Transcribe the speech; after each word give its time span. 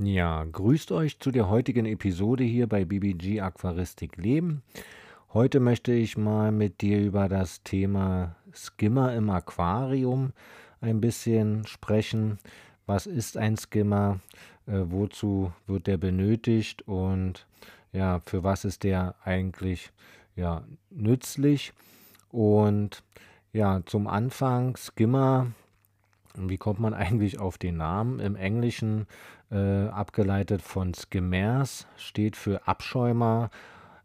Ja, 0.00 0.44
grüßt 0.44 0.92
euch 0.92 1.18
zu 1.18 1.32
der 1.32 1.48
heutigen 1.48 1.84
Episode 1.84 2.44
hier 2.44 2.68
bei 2.68 2.84
BBG 2.84 3.40
Aquaristik 3.40 4.16
Leben. 4.16 4.62
Heute 5.34 5.58
möchte 5.58 5.92
ich 5.92 6.16
mal 6.16 6.52
mit 6.52 6.82
dir 6.82 7.00
über 7.00 7.28
das 7.28 7.64
Thema 7.64 8.36
Skimmer 8.54 9.12
im 9.16 9.28
Aquarium 9.28 10.32
ein 10.80 11.00
bisschen 11.00 11.66
sprechen. 11.66 12.38
Was 12.86 13.06
ist 13.08 13.36
ein 13.36 13.56
Skimmer? 13.56 14.20
Äh, 14.68 14.82
wozu 14.84 15.52
wird 15.66 15.88
der 15.88 15.96
benötigt? 15.96 16.82
Und 16.82 17.48
ja, 17.90 18.20
für 18.20 18.44
was 18.44 18.64
ist 18.64 18.84
der 18.84 19.16
eigentlich 19.24 19.90
ja, 20.36 20.62
nützlich? 20.90 21.72
Und 22.30 23.02
ja, 23.52 23.82
zum 23.84 24.06
Anfang 24.06 24.76
Skimmer 24.76 25.48
wie 26.46 26.56
kommt 26.56 26.80
man 26.80 26.94
eigentlich 26.94 27.38
auf 27.38 27.58
den 27.58 27.76
Namen? 27.76 28.20
Im 28.20 28.36
Englischen 28.36 29.06
äh, 29.50 29.86
abgeleitet 29.88 30.62
von 30.62 30.94
Skimmers, 30.94 31.86
steht 31.96 32.36
für 32.36 32.66
Abschäumer. 32.66 33.50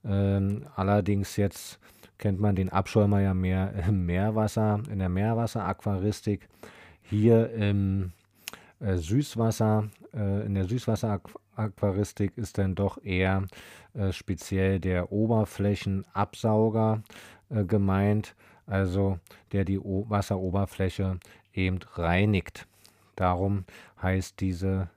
Ähm, 0.05 0.65
allerdings 0.75 1.37
jetzt 1.37 1.79
kennt 2.17 2.39
man 2.39 2.55
den 2.55 2.69
Abschäumer 2.69 3.19
ja 3.21 3.33
mehr 3.33 3.73
im 3.87 4.05
Meerwasser, 4.05 4.81
in 4.89 4.99
der 4.99 5.09
Meerwasseraquaristik. 5.09 6.47
Hier 7.01 7.51
im 7.51 8.11
äh, 8.79 8.97
Süßwasser, 8.97 9.89
äh, 10.13 10.45
in 10.45 10.55
der 10.55 10.65
Süßwasseraquaristik 10.65 12.37
ist 12.37 12.57
dann 12.57 12.75
doch 12.75 13.03
eher 13.03 13.45
äh, 13.93 14.11
speziell 14.11 14.79
der 14.79 15.11
Oberflächenabsauger 15.11 17.03
äh, 17.49 17.63
gemeint, 17.65 18.35
also 18.65 19.19
der 19.51 19.65
die 19.65 19.79
o 19.79 20.05
Wasseroberfläche 20.09 21.19
eben 21.53 21.79
reinigt. 21.93 22.67
Darum 23.15 23.65
heißt 24.01 24.39
diese, 24.39 24.89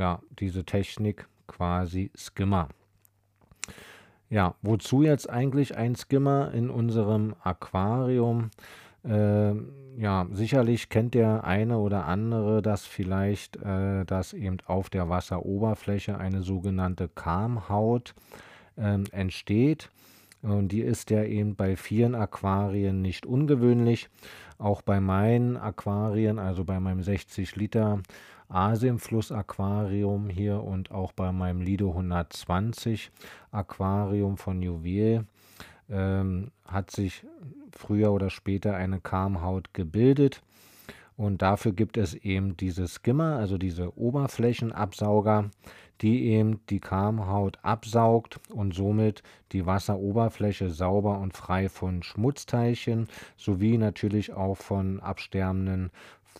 ja, 0.00 0.20
diese 0.38 0.64
Technik 0.64 1.28
quasi 1.46 2.10
Skimmer. 2.16 2.68
Ja, 4.30 4.54
wozu 4.62 5.02
jetzt 5.02 5.28
eigentlich 5.28 5.76
ein 5.76 5.94
Skimmer 5.94 6.52
in 6.54 6.70
unserem 6.70 7.34
Aquarium? 7.42 8.50
Äh, 9.04 9.52
ja, 9.98 10.26
sicherlich 10.32 10.88
kennt 10.88 11.14
der 11.14 11.44
eine 11.44 11.78
oder 11.78 12.06
andere 12.06 12.62
das 12.62 12.86
vielleicht, 12.86 13.56
äh, 13.56 14.04
dass 14.06 14.32
eben 14.32 14.56
auf 14.66 14.88
der 14.88 15.10
Wasseroberfläche 15.10 16.16
eine 16.16 16.42
sogenannte 16.42 17.08
Karmhaut 17.08 18.14
äh, 18.76 18.98
entsteht. 19.10 19.90
Und 20.42 20.68
die 20.68 20.80
ist 20.80 21.10
ja 21.10 21.24
eben 21.24 21.56
bei 21.56 21.76
vielen 21.76 22.14
Aquarien 22.14 23.02
nicht 23.02 23.26
ungewöhnlich. 23.26 24.08
Auch 24.56 24.80
bei 24.80 25.00
meinen 25.00 25.58
Aquarien, 25.58 26.38
also 26.38 26.64
bei 26.64 26.80
meinem 26.80 27.02
60 27.02 27.56
Liter 27.56 28.00
Asienfluss-Aquarium 28.50 30.28
hier 30.28 30.62
und 30.62 30.90
auch 30.90 31.12
bei 31.12 31.32
meinem 31.32 31.60
Lido 31.60 31.90
120 31.90 33.10
Aquarium 33.50 34.36
von 34.36 34.60
Juwel, 34.62 35.26
ähm, 35.88 36.50
hat 36.64 36.90
sich 36.90 37.24
früher 37.72 38.12
oder 38.12 38.30
später 38.30 38.74
eine 38.74 39.00
Karmhaut 39.00 39.72
gebildet. 39.74 40.42
Und 41.16 41.42
dafür 41.42 41.72
gibt 41.72 41.98
es 41.98 42.14
eben 42.14 42.56
diese 42.56 42.88
Skimmer, 42.88 43.36
also 43.36 43.58
diese 43.58 43.96
Oberflächenabsauger, 43.98 45.50
die 46.00 46.28
eben 46.28 46.60
die 46.70 46.80
Karmhaut 46.80 47.58
absaugt 47.62 48.40
und 48.50 48.74
somit 48.74 49.22
die 49.52 49.66
Wasseroberfläche 49.66 50.70
sauber 50.70 51.18
und 51.18 51.36
frei 51.36 51.68
von 51.68 52.02
Schmutzteilchen 52.02 53.06
sowie 53.36 53.76
natürlich 53.76 54.32
auch 54.32 54.56
von 54.56 55.00
absterbenden 55.00 55.90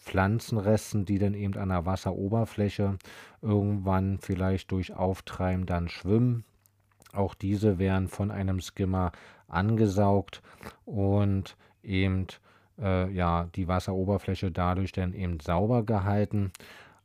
Pflanzenresten, 0.00 1.04
die 1.04 1.18
dann 1.18 1.34
eben 1.34 1.56
an 1.56 1.68
der 1.68 1.86
Wasseroberfläche 1.86 2.98
irgendwann 3.42 4.18
vielleicht 4.18 4.70
durch 4.70 4.94
Auftreiben 4.94 5.66
dann 5.66 5.88
schwimmen. 5.88 6.44
Auch 7.12 7.34
diese 7.34 7.78
werden 7.78 8.08
von 8.08 8.30
einem 8.30 8.60
Skimmer 8.60 9.12
angesaugt 9.48 10.42
und 10.84 11.56
eben 11.82 12.26
äh, 12.80 13.10
ja, 13.12 13.48
die 13.54 13.68
Wasseroberfläche 13.68 14.50
dadurch 14.50 14.92
dann 14.92 15.12
eben 15.12 15.40
sauber 15.40 15.82
gehalten. 15.84 16.52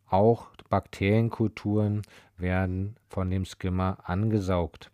Auch 0.08 0.48
Bakterienkulturen 0.70 2.04
werden 2.38 2.96
von 3.10 3.30
dem 3.30 3.46
Skimmer 3.46 3.98
angesaugt. 4.04 4.92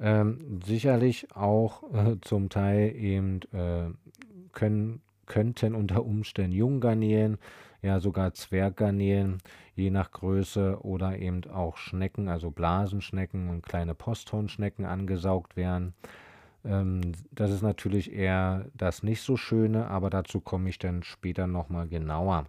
Ähm, 0.00 0.60
sicherlich 0.64 1.34
auch 1.34 1.82
äh, 1.92 2.16
zum 2.20 2.48
Teil 2.48 2.94
eben 2.94 3.40
äh, 3.52 3.90
können, 4.52 5.02
könnten 5.28 5.74
unter 5.74 6.04
Umständen 6.04 6.52
Junggarnelen, 6.52 7.38
ja 7.82 8.00
sogar 8.00 8.34
Zwerggarnelen, 8.34 9.38
je 9.76 9.90
nach 9.90 10.10
Größe 10.10 10.80
oder 10.82 11.16
eben 11.18 11.48
auch 11.50 11.76
Schnecken, 11.76 12.28
also 12.28 12.50
Blasenschnecken 12.50 13.48
und 13.48 13.62
kleine 13.62 13.94
Posthornschnecken 13.94 14.84
angesaugt 14.84 15.56
werden. 15.56 15.94
Ähm, 16.64 17.12
das 17.30 17.52
ist 17.52 17.62
natürlich 17.62 18.12
eher 18.12 18.66
das 18.74 19.04
nicht 19.04 19.22
so 19.22 19.36
Schöne, 19.36 19.86
aber 19.86 20.10
dazu 20.10 20.40
komme 20.40 20.68
ich 20.68 20.78
dann 20.78 21.04
später 21.04 21.46
nochmal 21.46 21.86
genauer. 21.86 22.46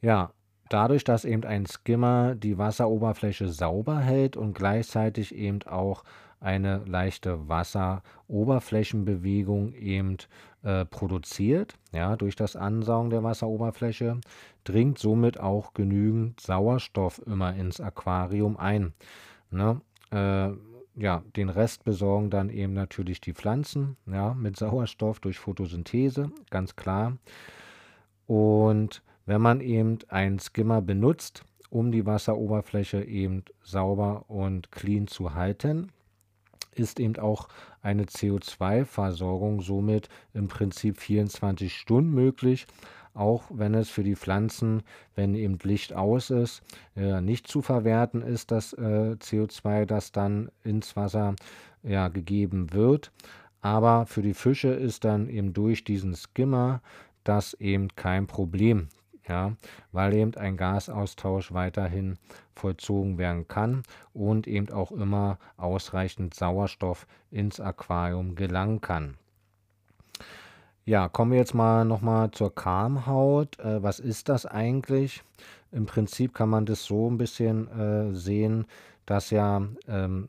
Ja, 0.00 0.32
dadurch, 0.68 1.04
dass 1.04 1.24
eben 1.24 1.44
ein 1.44 1.66
Skimmer 1.66 2.34
die 2.34 2.58
Wasseroberfläche 2.58 3.46
sauber 3.48 4.00
hält 4.00 4.36
und 4.36 4.54
gleichzeitig 4.54 5.32
eben 5.34 5.62
auch 5.64 6.04
eine 6.40 6.82
leichte 6.86 7.48
Wasseroberflächenbewegung 7.48 9.72
eben 9.74 10.16
äh, 10.62 10.84
produziert, 10.84 11.74
ja, 11.92 12.16
durch 12.16 12.36
das 12.36 12.56
Ansaugen 12.56 13.10
der 13.10 13.22
Wasseroberfläche, 13.22 14.20
dringt 14.64 14.98
somit 14.98 15.40
auch 15.40 15.74
genügend 15.74 16.40
Sauerstoff 16.40 17.20
immer 17.26 17.54
ins 17.54 17.80
Aquarium 17.80 18.56
ein. 18.56 18.92
Ne? 19.50 19.80
Äh, 20.10 20.50
ja, 20.94 21.22
den 21.36 21.48
Rest 21.48 21.84
besorgen 21.84 22.30
dann 22.30 22.50
eben 22.50 22.74
natürlich 22.74 23.20
die 23.20 23.32
Pflanzen, 23.32 23.96
ja, 24.06 24.34
mit 24.34 24.56
Sauerstoff 24.56 25.20
durch 25.20 25.38
Photosynthese, 25.38 26.30
ganz 26.50 26.76
klar. 26.76 27.16
Und 28.26 29.02
wenn 29.24 29.40
man 29.40 29.60
eben 29.60 29.98
einen 30.08 30.38
Skimmer 30.38 30.82
benutzt, 30.82 31.44
um 31.70 31.90
die 31.90 32.04
Wasseroberfläche 32.04 33.02
eben 33.02 33.44
sauber 33.62 34.26
und 34.28 34.70
clean 34.70 35.06
zu 35.06 35.34
halten, 35.34 35.90
ist 36.74 37.00
eben 37.00 37.16
auch 37.16 37.48
eine 37.82 38.04
CO2-Versorgung 38.04 39.60
somit 39.60 40.08
im 40.32 40.48
Prinzip 40.48 40.98
24 40.98 41.74
Stunden 41.76 42.10
möglich 42.12 42.66
auch 43.14 43.44
wenn 43.50 43.74
es 43.74 43.90
für 43.90 44.02
die 44.02 44.16
Pflanzen, 44.16 44.82
wenn 45.14 45.34
eben 45.34 45.58
Licht 45.62 45.92
aus 45.92 46.30
ist, 46.30 46.62
äh, 46.96 47.20
nicht 47.20 47.46
zu 47.46 47.62
verwerten 47.62 48.22
ist, 48.22 48.50
das 48.50 48.72
äh, 48.72 49.16
CO2, 49.18 49.84
das 49.84 50.12
dann 50.12 50.50
ins 50.64 50.96
Wasser 50.96 51.34
ja, 51.82 52.08
gegeben 52.08 52.72
wird. 52.72 53.12
Aber 53.60 54.06
für 54.06 54.22
die 54.22 54.34
Fische 54.34 54.68
ist 54.68 55.04
dann 55.04 55.28
eben 55.28 55.52
durch 55.52 55.84
diesen 55.84 56.14
Skimmer 56.16 56.80
das 57.24 57.54
eben 57.54 57.88
kein 57.94 58.26
Problem. 58.26 58.88
Ja, 59.28 59.52
weil 59.92 60.14
eben 60.14 60.34
ein 60.34 60.56
Gasaustausch 60.56 61.52
weiterhin 61.52 62.18
vollzogen 62.56 63.18
werden 63.18 63.46
kann 63.46 63.84
und 64.12 64.48
eben 64.48 64.70
auch 64.70 64.90
immer 64.90 65.38
ausreichend 65.56 66.34
Sauerstoff 66.34 67.06
ins 67.30 67.60
Aquarium 67.60 68.34
gelangen 68.34 68.80
kann. 68.80 69.16
Ja, 70.84 71.08
kommen 71.08 71.30
wir 71.30 71.38
jetzt 71.38 71.54
mal 71.54 71.84
nochmal 71.84 72.32
zur 72.32 72.52
Karmhaut. 72.52 73.58
Äh, 73.60 73.84
was 73.84 74.00
ist 74.00 74.28
das 74.28 74.46
eigentlich? 74.46 75.22
Im 75.70 75.86
Prinzip 75.86 76.34
kann 76.34 76.48
man 76.48 76.66
das 76.66 76.84
so 76.84 77.08
ein 77.08 77.18
bisschen 77.18 77.68
äh, 77.68 78.14
sehen, 78.14 78.66
dass 79.06 79.30
ja 79.30 79.62
ähm, 79.86 80.28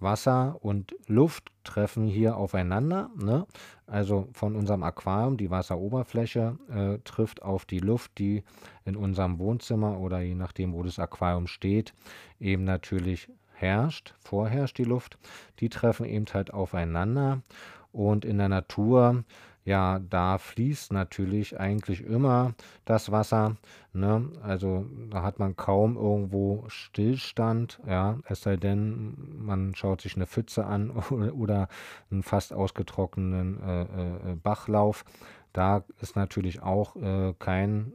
Wasser 0.00 0.58
und 0.60 0.94
Luft 1.06 1.50
treffen 1.64 2.06
hier 2.06 2.36
aufeinander. 2.36 3.10
Ne? 3.16 3.46
Also 3.86 4.28
von 4.32 4.56
unserem 4.56 4.82
Aquarium, 4.82 5.36
die 5.36 5.50
Wasseroberfläche 5.50 6.58
äh, 6.70 6.98
trifft 7.04 7.42
auf 7.42 7.64
die 7.64 7.78
Luft, 7.78 8.18
die 8.18 8.42
in 8.84 8.96
unserem 8.96 9.38
Wohnzimmer 9.38 9.98
oder 9.98 10.20
je 10.20 10.34
nachdem, 10.34 10.72
wo 10.72 10.82
das 10.82 10.98
Aquarium 10.98 11.46
steht, 11.46 11.94
eben 12.38 12.64
natürlich 12.64 13.28
herrscht, 13.52 14.14
vorherrscht 14.20 14.78
die 14.78 14.84
Luft. 14.84 15.18
Die 15.60 15.68
treffen 15.68 16.06
eben 16.06 16.26
halt 16.32 16.52
aufeinander. 16.52 17.42
Und 17.92 18.24
in 18.24 18.38
der 18.38 18.48
Natur 18.48 19.24
ja, 19.64 19.98
da 19.98 20.38
fließt 20.38 20.92
natürlich 20.92 21.58
eigentlich 21.58 22.04
immer 22.04 22.54
das 22.84 23.10
Wasser. 23.10 23.56
Ne? 23.92 24.30
Also 24.42 24.86
da 25.10 25.22
hat 25.22 25.38
man 25.38 25.56
kaum 25.56 25.96
irgendwo 25.96 26.64
Stillstand, 26.68 27.80
ja, 27.86 28.18
es 28.26 28.42
sei 28.42 28.56
denn, 28.56 29.14
man 29.38 29.74
schaut 29.74 30.02
sich 30.02 30.16
eine 30.16 30.26
Pfütze 30.26 30.66
an 30.66 30.90
oder 31.36 31.68
einen 32.10 32.22
fast 32.22 32.52
ausgetrockneten 32.52 33.62
äh, 33.62 33.82
äh, 33.82 34.34
Bachlauf. 34.42 35.04
Da 35.52 35.84
ist 36.00 36.16
natürlich 36.16 36.62
auch 36.62 36.96
äh, 36.96 37.32
kein 37.38 37.92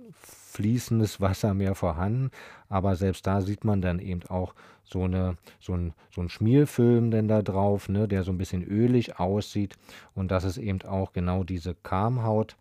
fließendes 0.51 1.21
Wasser 1.21 1.53
mehr 1.53 1.75
vorhanden, 1.75 2.31
aber 2.69 2.95
selbst 2.95 3.27
da 3.27 3.41
sieht 3.41 3.63
man 3.63 3.81
dann 3.81 3.99
eben 3.99 4.23
auch 4.29 4.53
so, 4.83 5.03
eine, 5.03 5.37
so, 5.59 5.73
ein, 5.73 5.93
so 6.11 6.21
ein 6.21 6.29
Schmierfilm 6.29 7.11
denn 7.11 7.27
da 7.27 7.41
drauf, 7.41 7.89
ne, 7.89 8.07
der 8.07 8.23
so 8.23 8.31
ein 8.31 8.37
bisschen 8.37 8.63
ölig 8.63 9.19
aussieht. 9.19 9.75
Und 10.15 10.31
das 10.31 10.43
ist 10.43 10.57
eben 10.57 10.81
auch 10.81 11.13
genau 11.13 11.43
diese 11.43 11.75
Karmhaut 11.75 12.55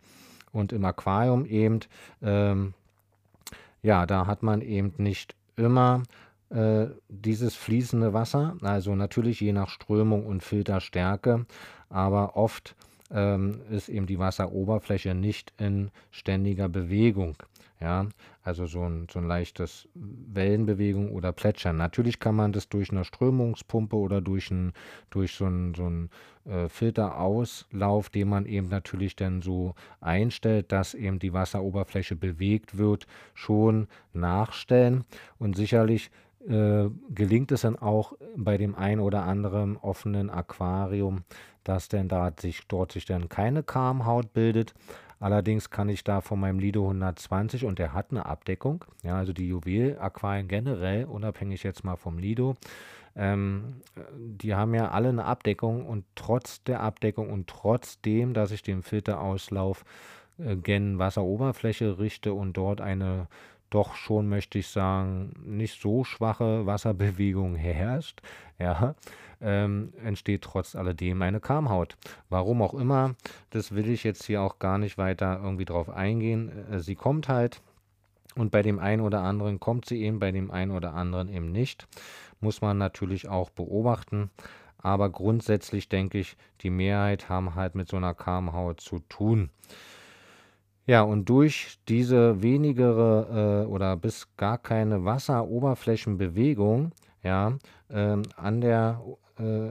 und 0.52 0.72
im 0.72 0.84
Aquarium 0.84 1.46
eben, 1.46 1.80
ähm, 2.22 2.74
ja, 3.82 4.06
da 4.06 4.26
hat 4.26 4.42
man 4.42 4.60
eben 4.60 4.92
nicht 4.98 5.34
immer 5.56 6.02
äh, 6.50 6.86
dieses 7.08 7.54
fließende 7.54 8.12
Wasser, 8.12 8.56
also 8.62 8.94
natürlich 8.94 9.40
je 9.40 9.52
nach 9.52 9.68
Strömung 9.68 10.26
und 10.26 10.42
Filterstärke, 10.42 11.46
aber 11.88 12.36
oft 12.36 12.74
ähm, 13.10 13.60
ist 13.70 13.88
eben 13.88 14.06
die 14.06 14.18
Wasseroberfläche 14.18 15.14
nicht 15.14 15.52
in 15.58 15.90
ständiger 16.10 16.68
Bewegung. 16.68 17.36
Ja, 17.80 18.08
also 18.42 18.66
so 18.66 18.82
ein, 18.82 19.06
so 19.08 19.20
ein 19.20 19.28
leichtes 19.28 19.88
Wellenbewegung 19.94 21.12
oder 21.12 21.30
Plätschern. 21.30 21.76
Natürlich 21.76 22.18
kann 22.18 22.34
man 22.34 22.52
das 22.52 22.68
durch 22.68 22.90
eine 22.90 23.04
Strömungspumpe 23.04 23.94
oder 23.94 24.20
durch, 24.20 24.50
ein, 24.50 24.72
durch 25.10 25.34
so 25.34 25.44
einen 25.44 25.74
so 25.74 26.50
äh, 26.50 26.68
Filterauslauf, 26.68 28.08
den 28.10 28.28
man 28.30 28.46
eben 28.46 28.68
natürlich 28.68 29.14
dann 29.14 29.42
so 29.42 29.76
einstellt, 30.00 30.72
dass 30.72 30.94
eben 30.94 31.20
die 31.20 31.32
Wasseroberfläche 31.32 32.16
bewegt 32.16 32.78
wird, 32.78 33.06
schon 33.34 33.86
nachstellen. 34.12 35.04
Und 35.38 35.56
sicherlich 35.56 36.10
äh, 36.48 36.88
gelingt 37.10 37.52
es 37.52 37.60
dann 37.60 37.76
auch 37.76 38.14
bei 38.36 38.56
dem 38.56 38.74
ein 38.74 39.00
oder 39.00 39.24
anderen 39.24 39.76
offenen 39.76 40.30
Aquarium, 40.30 41.24
dass 41.62 41.88
denn 41.88 42.08
da 42.08 42.32
sich, 42.38 42.66
dort 42.66 42.92
sich 42.92 43.04
dann 43.04 43.28
keine 43.28 43.62
Karmhaut 43.62 44.32
bildet. 44.32 44.74
Allerdings 45.20 45.70
kann 45.70 45.88
ich 45.88 46.04
da 46.04 46.20
von 46.20 46.38
meinem 46.38 46.58
Lido 46.58 46.84
120 46.84 47.64
und 47.64 47.78
der 47.78 47.92
hat 47.92 48.10
eine 48.10 48.26
Abdeckung, 48.26 48.84
ja, 49.02 49.16
also 49.16 49.32
die 49.32 49.48
Juwel-Aquarien 49.48 50.46
generell, 50.46 51.06
unabhängig 51.06 51.64
jetzt 51.64 51.84
mal 51.84 51.96
vom 51.96 52.18
Lido, 52.18 52.56
ähm, 53.16 53.82
die 54.16 54.54
haben 54.54 54.74
ja 54.74 54.90
alle 54.90 55.08
eine 55.08 55.24
Abdeckung 55.24 55.86
und 55.86 56.04
trotz 56.14 56.62
der 56.62 56.80
Abdeckung 56.80 57.30
und 57.30 57.48
trotzdem, 57.48 58.32
dass 58.32 58.52
ich 58.52 58.62
den 58.62 58.82
Filterauslauf 58.82 59.84
äh, 60.38 60.56
gen 60.56 60.98
Wasseroberfläche 60.98 61.98
richte 61.98 62.32
und 62.32 62.56
dort 62.56 62.80
eine 62.80 63.26
doch 63.70 63.94
schon, 63.94 64.28
möchte 64.28 64.58
ich 64.58 64.68
sagen, 64.68 65.32
nicht 65.44 65.80
so 65.80 66.04
schwache 66.04 66.66
Wasserbewegung 66.66 67.54
herrscht, 67.54 68.20
ja, 68.58 68.94
ähm, 69.40 69.92
entsteht 70.04 70.42
trotz 70.42 70.74
alledem 70.74 71.22
eine 71.22 71.40
Karmhaut. 71.40 71.96
Warum 72.28 72.62
auch 72.62 72.74
immer, 72.74 73.14
das 73.50 73.74
will 73.74 73.88
ich 73.88 74.04
jetzt 74.04 74.24
hier 74.24 74.42
auch 74.42 74.58
gar 74.58 74.78
nicht 74.78 74.98
weiter 74.98 75.40
irgendwie 75.42 75.64
drauf 75.64 75.88
eingehen. 75.90 76.50
Äh, 76.72 76.80
sie 76.80 76.96
kommt 76.96 77.28
halt 77.28 77.62
und 78.38 78.50
bei 78.50 78.62
dem 78.62 78.78
einen 78.78 79.02
oder 79.02 79.22
anderen 79.22 79.58
kommt 79.58 79.86
sie 79.86 80.02
eben, 80.02 80.20
bei 80.20 80.30
dem 80.30 80.50
einen 80.50 80.70
oder 80.70 80.94
anderen 80.94 81.28
eben 81.28 81.50
nicht. 81.50 81.86
Muss 82.40 82.60
man 82.60 82.78
natürlich 82.78 83.28
auch 83.28 83.50
beobachten. 83.50 84.30
Aber 84.80 85.10
grundsätzlich 85.10 85.88
denke 85.88 86.18
ich, 86.18 86.36
die 86.60 86.70
Mehrheit 86.70 87.28
haben 87.28 87.56
halt 87.56 87.74
mit 87.74 87.88
so 87.88 87.96
einer 87.96 88.14
Karmhaut 88.14 88.80
zu 88.80 89.00
tun. 89.00 89.50
Ja, 90.88 91.02
und 91.02 91.28
durch 91.28 91.78
diese 91.86 92.40
wenigere 92.42 93.66
äh, 93.66 93.70
oder 93.70 93.94
bis 93.98 94.26
gar 94.38 94.56
keine 94.56 95.04
Wasseroberflächenbewegung, 95.04 96.92
ja, 97.22 97.58
ähm, 97.90 98.22
an 98.38 98.62
der 98.62 98.98
äh, 99.38 99.68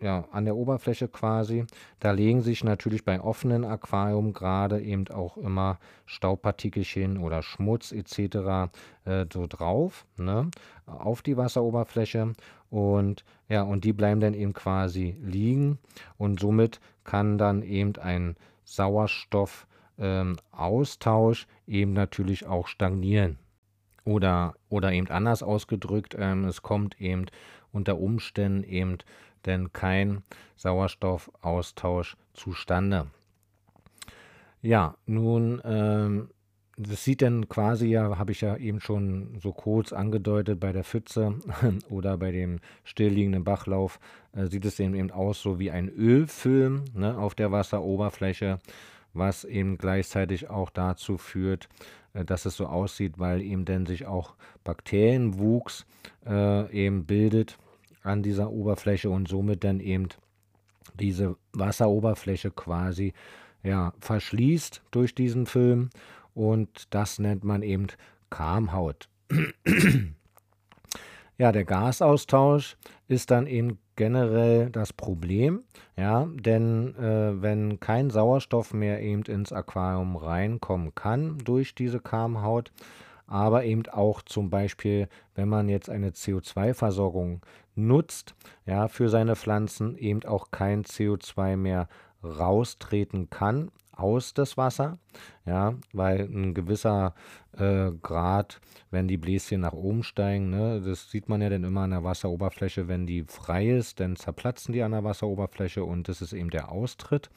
ja, 0.00 0.24
an 0.30 0.46
der 0.46 0.56
Oberfläche 0.56 1.08
quasi. 1.08 1.66
Da 2.00 2.12
legen 2.12 2.40
sich 2.40 2.64
natürlich 2.64 3.04
bei 3.04 3.20
offenen 3.20 3.66
Aquarium 3.66 4.32
gerade 4.32 4.80
eben 4.80 5.06
auch 5.08 5.36
immer 5.36 5.78
Staubpartikelchen 6.06 7.18
oder 7.18 7.42
Schmutz 7.42 7.92
etc. 7.92 8.72
Äh, 9.04 9.26
so 9.30 9.46
drauf, 9.46 10.06
ne, 10.16 10.50
auf 10.86 11.20
die 11.20 11.36
Wasseroberfläche. 11.36 12.32
Und 12.70 13.22
ja, 13.50 13.64
und 13.64 13.84
die 13.84 13.92
bleiben 13.92 14.20
dann 14.20 14.32
eben 14.32 14.54
quasi 14.54 15.14
liegen 15.20 15.78
und 16.16 16.40
somit 16.40 16.80
kann 17.04 17.36
dann 17.36 17.60
eben 17.62 17.96
ein 17.96 18.36
Sauerstoff 18.64 19.66
ähm, 19.98 20.36
Austausch 20.52 21.46
eben 21.66 21.92
natürlich 21.92 22.46
auch 22.46 22.68
stagnieren. 22.68 23.38
Oder, 24.04 24.54
oder 24.68 24.92
eben 24.92 25.08
anders 25.08 25.42
ausgedrückt, 25.42 26.16
ähm, 26.18 26.44
es 26.44 26.62
kommt 26.62 27.00
eben 27.00 27.26
unter 27.72 27.98
Umständen 27.98 28.64
eben 28.64 28.98
denn 29.46 29.72
kein 29.72 30.22
Sauerstoffaustausch 30.56 32.16
zustande. 32.32 33.06
Ja, 34.60 34.96
nun, 35.06 35.60
ähm, 35.64 36.30
das 36.76 37.04
sieht 37.04 37.22
dann 37.22 37.48
quasi 37.48 37.88
ja, 37.88 38.18
habe 38.18 38.32
ich 38.32 38.40
ja 38.40 38.56
eben 38.56 38.80
schon 38.80 39.38
so 39.40 39.52
kurz 39.52 39.92
angedeutet, 39.92 40.60
bei 40.60 40.72
der 40.72 40.84
Pfütze 40.84 41.34
oder 41.90 42.16
bei 42.16 42.30
dem 42.30 42.60
stillliegenden 42.84 43.44
Bachlauf, 43.44 43.98
äh, 44.32 44.46
sieht 44.46 44.64
es 44.64 44.78
eben 44.78 45.10
aus 45.10 45.42
so 45.42 45.58
wie 45.58 45.70
ein 45.70 45.88
Ölfilm 45.88 46.84
ne, 46.94 47.18
auf 47.18 47.34
der 47.34 47.52
Wasseroberfläche 47.52 48.58
was 49.14 49.44
eben 49.44 49.78
gleichzeitig 49.78 50.50
auch 50.50 50.70
dazu 50.70 51.18
führt, 51.18 51.68
äh, 52.12 52.24
dass 52.24 52.46
es 52.46 52.56
so 52.56 52.66
aussieht, 52.66 53.18
weil 53.18 53.42
eben 53.42 53.64
dann 53.64 53.86
sich 53.86 54.06
auch 54.06 54.34
Bakterienwuchs 54.64 55.86
äh, 56.26 56.70
eben 56.72 57.06
bildet 57.06 57.58
an 58.02 58.22
dieser 58.22 58.50
Oberfläche 58.50 59.10
und 59.10 59.28
somit 59.28 59.64
dann 59.64 59.80
eben 59.80 60.08
diese 60.94 61.36
Wasseroberfläche 61.52 62.50
quasi 62.50 63.12
ja, 63.62 63.92
verschließt 64.00 64.82
durch 64.90 65.14
diesen 65.14 65.46
Film 65.46 65.90
und 66.34 66.86
das 66.90 67.18
nennt 67.18 67.44
man 67.44 67.62
eben 67.62 67.88
Karmhaut. 68.30 69.08
ja, 71.38 71.52
der 71.52 71.64
Gasaustausch 71.64 72.76
ist 73.08 73.30
dann 73.30 73.46
eben 73.46 73.78
generell 73.98 74.70
das 74.70 74.92
Problem, 74.92 75.64
ja, 75.96 76.28
denn 76.32 76.94
äh, 76.94 77.42
wenn 77.42 77.80
kein 77.80 78.10
Sauerstoff 78.10 78.72
mehr 78.72 79.02
eben 79.02 79.22
ins 79.22 79.52
Aquarium 79.52 80.16
reinkommen 80.16 80.94
kann 80.94 81.36
durch 81.38 81.74
diese 81.74 81.98
Karmhaut, 81.98 82.70
aber 83.26 83.64
eben 83.64 83.82
auch 83.88 84.22
zum 84.22 84.50
Beispiel, 84.50 85.08
wenn 85.34 85.48
man 85.48 85.68
jetzt 85.68 85.90
eine 85.90 86.10
CO2-Versorgung 86.10 87.40
nutzt, 87.74 88.36
ja, 88.66 88.86
für 88.86 89.08
seine 89.08 89.34
Pflanzen 89.34 89.98
eben 89.98 90.24
auch 90.24 90.52
kein 90.52 90.84
CO2 90.84 91.56
mehr 91.56 91.88
raustreten 92.22 93.30
kann 93.30 93.72
aus 93.98 94.32
das 94.32 94.56
Wasser, 94.56 94.98
ja, 95.44 95.74
weil 95.92 96.20
ein 96.20 96.54
gewisser 96.54 97.14
äh, 97.56 97.90
Grad, 98.02 98.60
wenn 98.90 99.08
die 99.08 99.16
Bläschen 99.16 99.60
nach 99.60 99.72
oben 99.72 100.02
steigen, 100.02 100.50
ne, 100.50 100.80
das 100.80 101.10
sieht 101.10 101.28
man 101.28 101.42
ja 101.42 101.50
dann 101.50 101.64
immer 101.64 101.82
an 101.82 101.90
der 101.90 102.04
Wasseroberfläche, 102.04 102.88
wenn 102.88 103.06
die 103.06 103.24
frei 103.24 103.68
ist, 103.68 104.00
dann 104.00 104.16
zerplatzen 104.16 104.72
die 104.72 104.82
an 104.82 104.92
der 104.92 105.04
Wasseroberfläche 105.04 105.84
und 105.84 106.08
das 106.08 106.22
ist 106.22 106.32
eben 106.32 106.50
der 106.50 106.70
Austritt. 106.70 107.28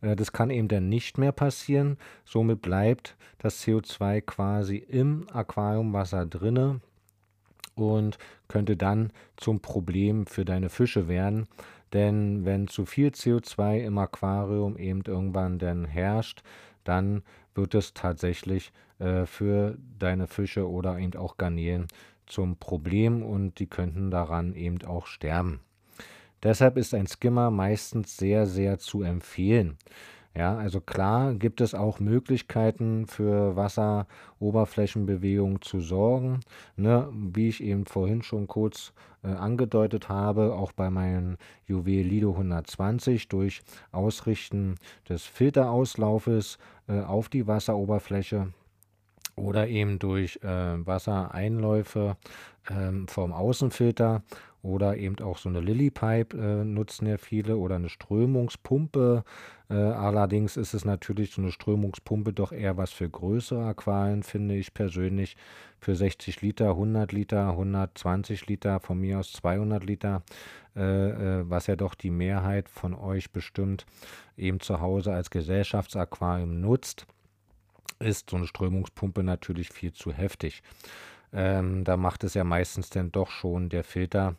Äh, 0.00 0.16
das 0.16 0.32
kann 0.32 0.50
eben 0.50 0.68
dann 0.68 0.88
nicht 0.88 1.18
mehr 1.18 1.32
passieren. 1.32 1.96
Somit 2.24 2.60
bleibt 2.60 3.16
das 3.38 3.62
CO2 3.64 4.20
quasi 4.20 4.76
im 4.76 5.26
Aquariumwasser 5.32 6.26
drinne 6.26 6.80
und 7.74 8.18
könnte 8.48 8.76
dann 8.76 9.12
zum 9.36 9.60
Problem 9.60 10.26
für 10.26 10.44
deine 10.44 10.68
Fische 10.68 11.08
werden. 11.08 11.46
Denn 11.94 12.44
wenn 12.44 12.66
zu 12.68 12.84
viel 12.84 13.08
CO2 13.08 13.78
im 13.78 13.98
Aquarium 13.98 14.76
eben 14.76 15.02
irgendwann 15.06 15.58
dann 15.58 15.84
herrscht, 15.84 16.42
dann 16.82 17.22
wird 17.54 17.74
es 17.74 17.94
tatsächlich 17.94 18.72
äh, 18.98 19.24
für 19.26 19.78
deine 19.98 20.26
Fische 20.26 20.68
oder 20.68 20.98
eben 20.98 21.14
auch 21.14 21.36
Garnelen 21.36 21.86
zum 22.26 22.56
Problem 22.56 23.22
und 23.22 23.58
die 23.58 23.68
könnten 23.68 24.10
daran 24.10 24.54
eben 24.54 24.84
auch 24.84 25.06
sterben. 25.06 25.60
Deshalb 26.42 26.76
ist 26.76 26.94
ein 26.94 27.06
Skimmer 27.06 27.50
meistens 27.50 28.16
sehr, 28.16 28.46
sehr 28.46 28.78
zu 28.78 29.02
empfehlen. 29.02 29.78
Ja, 30.36 30.56
also 30.56 30.80
klar 30.80 31.34
gibt 31.34 31.60
es 31.60 31.74
auch 31.74 32.00
Möglichkeiten 32.00 33.06
für 33.06 33.54
Wasseroberflächenbewegung 33.54 35.62
zu 35.62 35.78
sorgen. 35.78 36.40
Ne? 36.76 37.08
Wie 37.12 37.48
ich 37.48 37.62
eben 37.62 37.86
vorhin 37.86 38.24
schon 38.24 38.48
kurz 38.48 38.92
äh, 39.22 39.28
angedeutet 39.28 40.08
habe, 40.08 40.54
auch 40.54 40.72
bei 40.72 40.90
meinem 40.90 41.36
Juwel 41.66 42.02
Lido 42.02 42.32
120 42.32 43.28
durch 43.28 43.62
Ausrichten 43.92 44.74
des 45.08 45.22
Filterauslaufes 45.22 46.58
äh, 46.88 47.00
auf 47.00 47.28
die 47.28 47.46
Wasseroberfläche 47.46 48.48
oder 49.36 49.68
eben 49.68 50.00
durch 50.00 50.40
äh, 50.42 50.86
Wassereinläufe 50.86 52.16
ähm, 52.70 53.06
vom 53.06 53.32
Außenfilter 53.32 54.22
oder 54.64 54.96
eben 54.96 55.18
auch 55.20 55.36
so 55.36 55.50
eine 55.50 55.60
Lillypipe 55.60 56.36
äh, 56.36 56.64
nutzen 56.64 57.06
ja 57.06 57.18
viele 57.18 57.58
oder 57.58 57.76
eine 57.76 57.90
Strömungspumpe. 57.90 59.22
Äh, 59.68 59.74
allerdings 59.74 60.56
ist 60.56 60.72
es 60.72 60.86
natürlich 60.86 61.32
so 61.32 61.42
eine 61.42 61.52
Strömungspumpe 61.52 62.32
doch 62.32 62.50
eher 62.50 62.78
was 62.78 62.90
für 62.90 63.08
größere 63.08 63.62
Aquarien, 63.66 64.22
finde 64.22 64.56
ich 64.56 64.72
persönlich. 64.72 65.36
Für 65.80 65.94
60 65.94 66.40
Liter, 66.40 66.70
100 66.70 67.12
Liter, 67.12 67.50
120 67.50 68.46
Liter, 68.46 68.80
von 68.80 68.98
mir 68.98 69.18
aus 69.18 69.34
200 69.34 69.84
Liter, 69.84 70.22
äh, 70.74 71.40
äh, 71.40 71.50
was 71.50 71.66
ja 71.66 71.76
doch 71.76 71.94
die 71.94 72.10
Mehrheit 72.10 72.70
von 72.70 72.94
euch 72.94 73.32
bestimmt 73.32 73.84
eben 74.38 74.60
zu 74.60 74.80
Hause 74.80 75.12
als 75.12 75.28
Gesellschaftsaquarium 75.28 76.62
nutzt, 76.62 77.06
ist 77.98 78.30
so 78.30 78.36
eine 78.38 78.46
Strömungspumpe 78.46 79.22
natürlich 79.22 79.68
viel 79.68 79.92
zu 79.92 80.10
heftig. 80.10 80.62
Ähm, 81.34 81.84
da 81.84 81.96
macht 81.96 82.24
es 82.24 82.34
ja 82.34 82.44
meistens 82.44 82.90
dann 82.90 83.10
doch 83.12 83.30
schon 83.30 83.68
der 83.68 83.84
Filter 83.84 84.36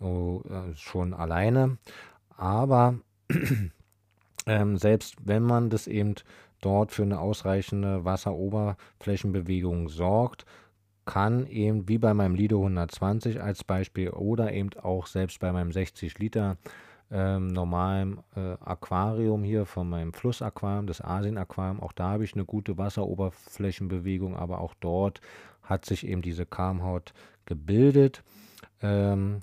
oh, 0.00 0.42
äh, 0.48 0.76
schon 0.76 1.12
alleine. 1.12 1.78
Aber 2.36 2.98
ähm, 4.46 4.76
selbst 4.76 5.16
wenn 5.24 5.42
man 5.42 5.70
das 5.70 5.86
eben 5.86 6.14
dort 6.60 6.92
für 6.92 7.02
eine 7.02 7.20
ausreichende 7.20 8.04
Wasseroberflächenbewegung 8.04 9.88
sorgt, 9.88 10.46
kann 11.04 11.46
eben 11.46 11.88
wie 11.88 11.98
bei 11.98 12.14
meinem 12.14 12.34
Lido 12.34 12.58
120 12.58 13.40
als 13.40 13.64
Beispiel 13.64 14.10
oder 14.10 14.52
eben 14.52 14.70
auch 14.82 15.06
selbst 15.06 15.38
bei 15.40 15.52
meinem 15.52 15.72
60 15.72 16.18
Liter 16.18 16.56
ähm, 17.10 17.48
normalen 17.48 18.18
äh, 18.34 18.56
Aquarium 18.64 19.44
hier 19.44 19.64
von 19.66 19.88
meinem 19.88 20.12
Flussaquarium, 20.12 20.86
das 20.86 21.00
Asien-Aquarium, 21.00 21.80
auch 21.80 21.92
da 21.92 22.10
habe 22.10 22.24
ich 22.24 22.34
eine 22.34 22.44
gute 22.44 22.78
Wasseroberflächenbewegung, 22.78 24.36
aber 24.36 24.60
auch 24.60 24.74
dort 24.80 25.20
hat 25.62 25.84
sich 25.84 26.06
eben 26.06 26.22
diese 26.22 26.46
Karmhaut 26.46 27.12
gebildet. 27.44 28.22
Ähm, 28.82 29.40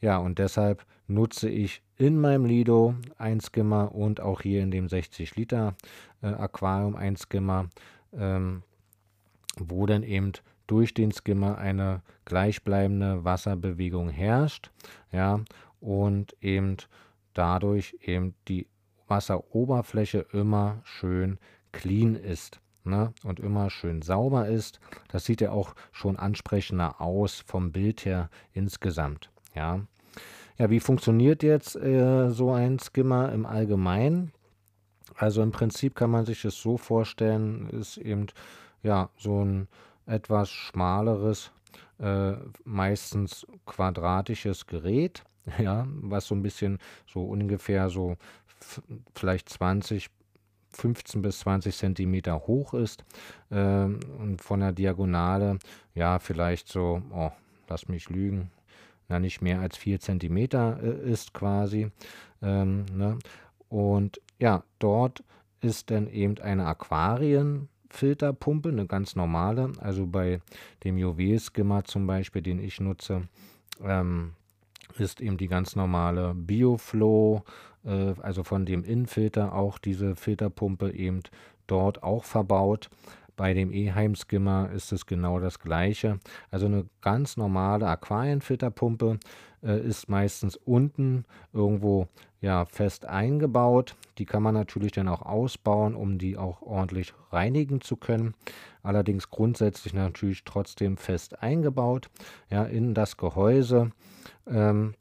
ja, 0.00 0.18
und 0.18 0.38
deshalb 0.38 0.84
nutze 1.08 1.48
ich 1.48 1.82
in 1.96 2.20
meinem 2.20 2.44
Lido 2.44 2.94
ein 3.16 3.40
Skimmer 3.40 3.94
und 3.94 4.20
auch 4.20 4.42
hier 4.42 4.62
in 4.62 4.70
dem 4.70 4.88
60 4.88 5.36
Liter 5.36 5.74
äh, 6.22 6.26
Aquarium 6.26 6.96
ein 6.96 7.16
Skimmer, 7.16 7.68
ähm, 8.12 8.62
wo 9.58 9.86
dann 9.86 10.02
eben 10.02 10.32
durch 10.66 10.92
den 10.94 11.12
Skimmer 11.12 11.58
eine 11.58 12.02
gleichbleibende 12.24 13.24
Wasserbewegung 13.24 14.08
herrscht, 14.10 14.70
ja, 15.12 15.40
und 15.86 16.34
eben 16.40 16.76
dadurch 17.32 17.96
eben 18.02 18.34
die 18.48 18.66
Wasseroberfläche 19.06 20.26
immer 20.32 20.80
schön 20.82 21.38
clean 21.70 22.16
ist 22.16 22.60
ne, 22.82 23.12
und 23.22 23.38
immer 23.38 23.70
schön 23.70 24.02
sauber 24.02 24.48
ist. 24.48 24.80
Das 25.08 25.24
sieht 25.24 25.40
ja 25.40 25.52
auch 25.52 25.74
schon 25.92 26.16
ansprechender 26.16 27.00
aus 27.00 27.44
vom 27.46 27.70
Bild 27.70 28.04
her 28.04 28.30
insgesamt. 28.52 29.30
Ja, 29.54 29.80
ja 30.58 30.70
wie 30.70 30.80
funktioniert 30.80 31.44
jetzt 31.44 31.76
äh, 31.76 32.30
so 32.30 32.52
ein 32.52 32.80
Skimmer 32.80 33.32
im 33.32 33.46
Allgemeinen? 33.46 34.32
Also 35.14 35.40
im 35.40 35.52
Prinzip 35.52 35.94
kann 35.94 36.10
man 36.10 36.26
sich 36.26 36.44
es 36.44 36.60
so 36.60 36.78
vorstellen, 36.78 37.70
ist 37.70 37.96
eben 37.96 38.26
ja 38.82 39.08
so 39.16 39.44
ein 39.44 39.68
etwas 40.04 40.50
schmaleres, 40.50 41.52
äh, 42.00 42.32
meistens 42.64 43.46
quadratisches 43.66 44.66
Gerät, 44.66 45.24
ja, 45.58 45.86
was 45.88 46.26
so 46.26 46.34
ein 46.34 46.42
bisschen 46.42 46.78
so 47.06 47.22
ungefähr 47.22 47.88
so 47.88 48.16
vielleicht 49.14 49.48
20 49.48 50.10
15 50.76 51.22
bis 51.22 51.40
20 51.40 51.74
Zentimeter 51.74 52.46
hoch 52.46 52.74
ist 52.74 53.04
ähm, 53.50 54.00
und 54.18 54.42
von 54.42 54.60
der 54.60 54.72
Diagonale, 54.72 55.58
ja, 55.94 56.18
vielleicht 56.18 56.68
so, 56.68 57.02
oh, 57.12 57.30
lass 57.68 57.88
mich 57.88 58.10
lügen, 58.10 58.50
na, 59.08 59.18
nicht 59.18 59.40
mehr 59.40 59.60
als 59.60 59.76
4 59.76 60.00
Zentimeter 60.00 60.78
äh, 60.82 61.10
ist 61.10 61.32
quasi. 61.32 61.90
Ähm, 62.42 62.84
ne? 62.92 63.18
Und 63.68 64.20
ja, 64.38 64.64
dort 64.78 65.24
ist 65.60 65.90
dann 65.90 66.08
eben 66.08 66.38
eine 66.38 66.66
Aquarienfilterpumpe, 66.66 68.68
eine 68.68 68.86
ganz 68.86 69.16
normale. 69.16 69.72
Also 69.78 70.06
bei 70.06 70.40
dem 70.84 70.98
Juwelskimmer 70.98 71.84
zum 71.84 72.06
Beispiel, 72.06 72.42
den 72.42 72.58
ich 72.58 72.80
nutze, 72.80 73.22
ähm, 73.82 74.32
ist 74.98 75.20
eben 75.20 75.36
die 75.36 75.48
ganz 75.48 75.76
normale 75.76 76.34
Bioflow 76.34 77.42
äh, 77.86 78.14
also 78.20 78.44
von 78.44 78.66
dem 78.66 78.84
Innenfilter 78.84 79.54
auch 79.54 79.78
diese 79.78 80.16
Filterpumpe 80.16 80.92
eben 80.92 81.20
dort 81.66 82.02
auch 82.02 82.24
verbaut. 82.24 82.90
Bei 83.36 83.52
dem 83.52 83.72
E-Heim-Skimmer 83.72 84.70
ist 84.74 84.92
es 84.92 85.04
genau 85.04 85.40
das 85.40 85.58
gleiche. 85.58 86.18
Also 86.50 86.66
eine 86.66 86.86
ganz 87.02 87.36
normale 87.36 87.86
Aquarienfilterpumpe 87.86 89.18
äh, 89.62 89.80
ist 89.80 90.08
meistens 90.08 90.56
unten 90.56 91.24
irgendwo 91.52 92.08
ja, 92.46 92.64
fest 92.64 93.06
eingebaut. 93.06 93.96
Die 94.18 94.24
kann 94.24 94.40
man 94.40 94.54
natürlich 94.54 94.92
dann 94.92 95.08
auch 95.08 95.22
ausbauen, 95.22 95.96
um 95.96 96.16
die 96.16 96.36
auch 96.36 96.62
ordentlich 96.62 97.12
reinigen 97.32 97.80
zu 97.80 97.96
können. 97.96 98.34
Allerdings 98.84 99.30
grundsätzlich 99.30 99.92
natürlich 99.92 100.44
trotzdem 100.44 100.96
fest 100.96 101.42
eingebaut 101.42 102.08
ja, 102.48 102.62
in 102.62 102.94
das 102.94 103.16
Gehäuse. 103.16 103.90
Ähm, 104.46 104.94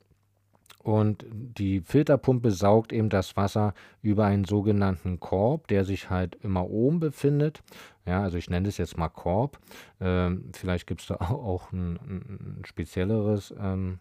und 0.80 1.24
die 1.30 1.82
Filterpumpe 1.82 2.50
saugt 2.50 2.92
eben 2.92 3.10
das 3.10 3.38
Wasser 3.38 3.75
über 4.02 4.25
einen 4.25 4.46
sogenannten 4.46 5.20
Korb, 5.20 5.68
der 5.68 5.86
sich 5.86 6.10
halt 6.10 6.36
immer 6.42 6.68
oben 6.68 7.00
befindet. 7.00 7.62
Ja, 8.08 8.24
also 8.24 8.38
ich 8.38 8.50
nenne 8.50 8.70
es 8.70 8.78
jetzt 8.78 8.98
mal 8.98 9.10
Korb. 9.10 9.60
Ähm, 10.02 10.50
vielleicht 10.54 10.88
gibt 10.88 11.02
es 11.02 11.08
da 11.08 11.16
auch 11.20 11.72
ein, 11.72 11.96
ein 11.96 12.62
spezielleres, 12.66 13.54
ähm, 13.60 14.00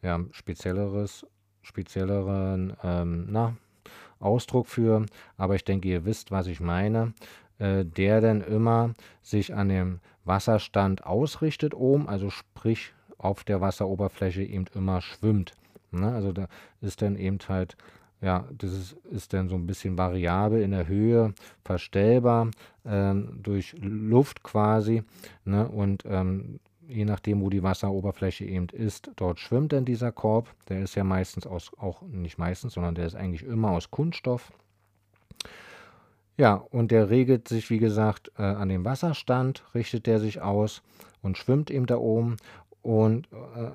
ja, 0.00 0.20
spezielleres, 0.30 1.26
spezielleren, 1.68 2.74
ähm, 2.82 3.26
na, 3.30 3.54
Ausdruck 4.18 4.66
für. 4.66 5.06
Aber 5.36 5.54
ich 5.54 5.64
denke, 5.64 5.88
ihr 5.88 6.04
wisst, 6.04 6.30
was 6.30 6.46
ich 6.48 6.60
meine. 6.60 7.12
Äh, 7.58 7.84
der 7.84 8.20
dann 8.20 8.40
immer 8.40 8.94
sich 9.20 9.52
an 9.52 9.68
dem 9.68 9.98
Wasserstand 10.24 11.04
ausrichtet 11.04 11.74
oben, 11.74 12.08
also 12.08 12.30
sprich 12.30 12.92
auf 13.16 13.42
der 13.42 13.60
Wasseroberfläche 13.60 14.44
eben 14.44 14.66
immer 14.76 15.00
schwimmt. 15.00 15.54
Ne? 15.90 16.12
Also 16.12 16.30
da 16.32 16.46
ist 16.80 17.02
dann 17.02 17.16
eben 17.16 17.38
halt, 17.48 17.76
ja, 18.20 18.44
das 18.56 18.72
ist, 18.72 18.92
ist 19.10 19.32
dann 19.32 19.48
so 19.48 19.56
ein 19.56 19.66
bisschen 19.66 19.98
variabel 19.98 20.62
in 20.62 20.70
der 20.70 20.86
Höhe, 20.86 21.34
verstellbar 21.64 22.50
ähm, 22.86 23.40
durch 23.42 23.74
Luft 23.80 24.44
quasi. 24.44 25.02
Ne? 25.44 25.66
Und 25.68 26.04
ähm, 26.06 26.60
je 26.88 27.04
nachdem, 27.04 27.40
wo 27.40 27.50
die 27.50 27.62
Wasseroberfläche 27.62 28.44
eben 28.44 28.68
ist, 28.70 29.10
dort 29.16 29.38
schwimmt 29.38 29.72
dann 29.72 29.84
dieser 29.84 30.10
Korb. 30.10 30.54
Der 30.68 30.82
ist 30.82 30.94
ja 30.94 31.04
meistens 31.04 31.46
aus, 31.46 31.70
auch 31.78 32.02
nicht 32.02 32.38
meistens, 32.38 32.74
sondern 32.74 32.94
der 32.94 33.06
ist 33.06 33.14
eigentlich 33.14 33.44
immer 33.44 33.70
aus 33.70 33.90
Kunststoff. 33.90 34.52
Ja, 36.36 36.54
und 36.54 36.90
der 36.90 37.10
regelt 37.10 37.48
sich, 37.48 37.68
wie 37.68 37.78
gesagt, 37.78 38.32
äh, 38.38 38.42
an 38.42 38.68
dem 38.68 38.84
Wasserstand, 38.84 39.64
richtet 39.74 40.06
der 40.06 40.20
sich 40.20 40.40
aus 40.40 40.82
und 41.20 41.36
schwimmt 41.36 41.70
eben 41.70 41.86
da 41.86 41.98
oben. 41.98 42.36
Und 42.80 43.28
äh, 43.32 43.70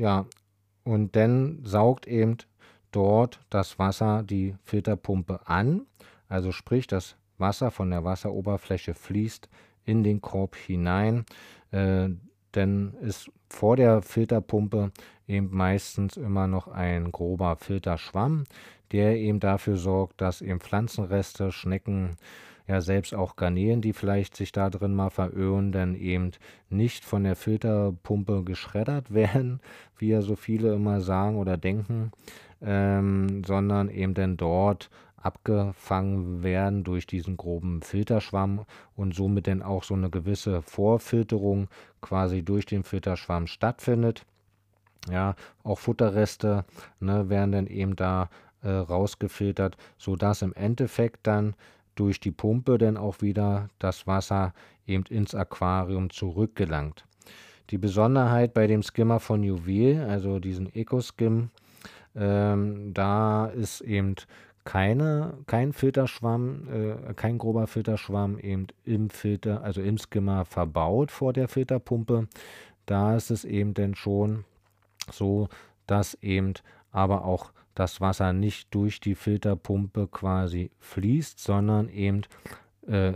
ja, 0.00 0.26
und 0.84 1.16
dann 1.16 1.60
saugt 1.64 2.06
eben 2.06 2.38
dort 2.92 3.40
das 3.50 3.78
Wasser 3.78 4.22
die 4.22 4.54
Filterpumpe 4.62 5.46
an. 5.46 5.86
Also 6.28 6.52
sprich, 6.52 6.86
das 6.86 7.16
Wasser 7.38 7.70
von 7.70 7.90
der 7.90 8.04
Wasseroberfläche 8.04 8.94
fließt 8.94 9.48
in 9.84 10.04
den 10.04 10.20
Korb 10.20 10.56
hinein. 10.56 11.26
Äh, 11.72 12.10
denn 12.56 12.94
ist 13.00 13.30
vor 13.48 13.76
der 13.76 14.02
Filterpumpe 14.02 14.92
eben 15.26 15.48
meistens 15.52 16.16
immer 16.16 16.46
noch 16.46 16.68
ein 16.68 17.12
grober 17.12 17.56
Filterschwamm, 17.56 18.44
der 18.92 19.16
eben 19.16 19.40
dafür 19.40 19.76
sorgt, 19.76 20.20
dass 20.20 20.42
eben 20.42 20.60
Pflanzenreste, 20.60 21.52
Schnecken, 21.52 22.16
ja 22.66 22.80
selbst 22.80 23.14
auch 23.14 23.36
Garnelen, 23.36 23.80
die 23.82 23.92
vielleicht 23.92 24.36
sich 24.36 24.52
da 24.52 24.70
drin 24.70 24.94
mal 24.94 25.10
verirren, 25.10 25.72
dann 25.72 25.94
eben 25.94 26.32
nicht 26.70 27.04
von 27.04 27.24
der 27.24 27.36
Filterpumpe 27.36 28.42
geschreddert 28.44 29.12
werden, 29.14 29.60
wie 29.98 30.08
ja 30.08 30.22
so 30.22 30.36
viele 30.36 30.74
immer 30.74 31.00
sagen 31.00 31.36
oder 31.36 31.56
denken, 31.56 32.12
ähm, 32.62 33.42
sondern 33.44 33.88
eben 33.90 34.14
dann 34.14 34.36
dort 34.36 34.90
abgefangen 35.24 36.42
werden 36.42 36.84
durch 36.84 37.06
diesen 37.06 37.36
groben 37.36 37.82
Filterschwamm 37.82 38.64
und 38.94 39.14
somit 39.14 39.46
dann 39.46 39.62
auch 39.62 39.84
so 39.84 39.94
eine 39.94 40.10
gewisse 40.10 40.62
Vorfilterung 40.62 41.68
quasi 42.00 42.42
durch 42.42 42.66
den 42.66 42.84
Filterschwamm 42.84 43.46
stattfindet. 43.46 44.26
Ja, 45.10 45.34
auch 45.62 45.78
Futterreste 45.78 46.64
ne, 47.00 47.28
werden 47.28 47.52
dann 47.52 47.66
eben 47.66 47.96
da 47.96 48.30
äh, 48.62 48.70
rausgefiltert, 48.70 49.76
sodass 49.98 50.42
im 50.42 50.54
Endeffekt 50.54 51.26
dann 51.26 51.54
durch 51.94 52.20
die 52.20 52.30
Pumpe 52.30 52.78
dann 52.78 52.96
auch 52.96 53.20
wieder 53.20 53.68
das 53.78 54.06
Wasser 54.06 54.52
eben 54.86 55.04
ins 55.06 55.34
Aquarium 55.34 56.10
zurückgelangt. 56.10 57.04
Die 57.70 57.78
Besonderheit 57.78 58.52
bei 58.52 58.66
dem 58.66 58.82
Skimmer 58.82 59.20
von 59.20 59.42
Juwel, 59.42 60.04
also 60.08 60.38
diesen 60.38 60.74
Eco-Skim, 60.74 61.50
ähm, 62.14 62.94
da 62.94 63.46
ist 63.46 63.80
eben 63.80 64.14
keine, 64.64 65.34
kein 65.46 65.72
Filterschwamm, 65.72 66.68
äh, 66.68 67.14
kein 67.14 67.38
grober 67.38 67.66
Filterschwamm 67.66 68.38
eben 68.38 68.66
im 68.84 69.10
Filter, 69.10 69.62
also 69.62 69.82
im 69.82 69.98
Skimmer 69.98 70.44
verbaut 70.44 71.10
vor 71.10 71.32
der 71.32 71.48
Filterpumpe. 71.48 72.28
Da 72.86 73.16
ist 73.16 73.30
es 73.30 73.44
eben 73.44 73.74
dann 73.74 73.94
schon 73.94 74.44
so, 75.10 75.48
dass 75.86 76.14
eben 76.22 76.54
aber 76.90 77.24
auch 77.24 77.52
das 77.74 78.00
Wasser 78.00 78.32
nicht 78.32 78.74
durch 78.74 79.00
die 79.00 79.14
Filterpumpe 79.14 80.08
quasi 80.08 80.70
fließt, 80.78 81.40
sondern 81.40 81.88
eben 81.88 82.22
äh, 82.86 83.14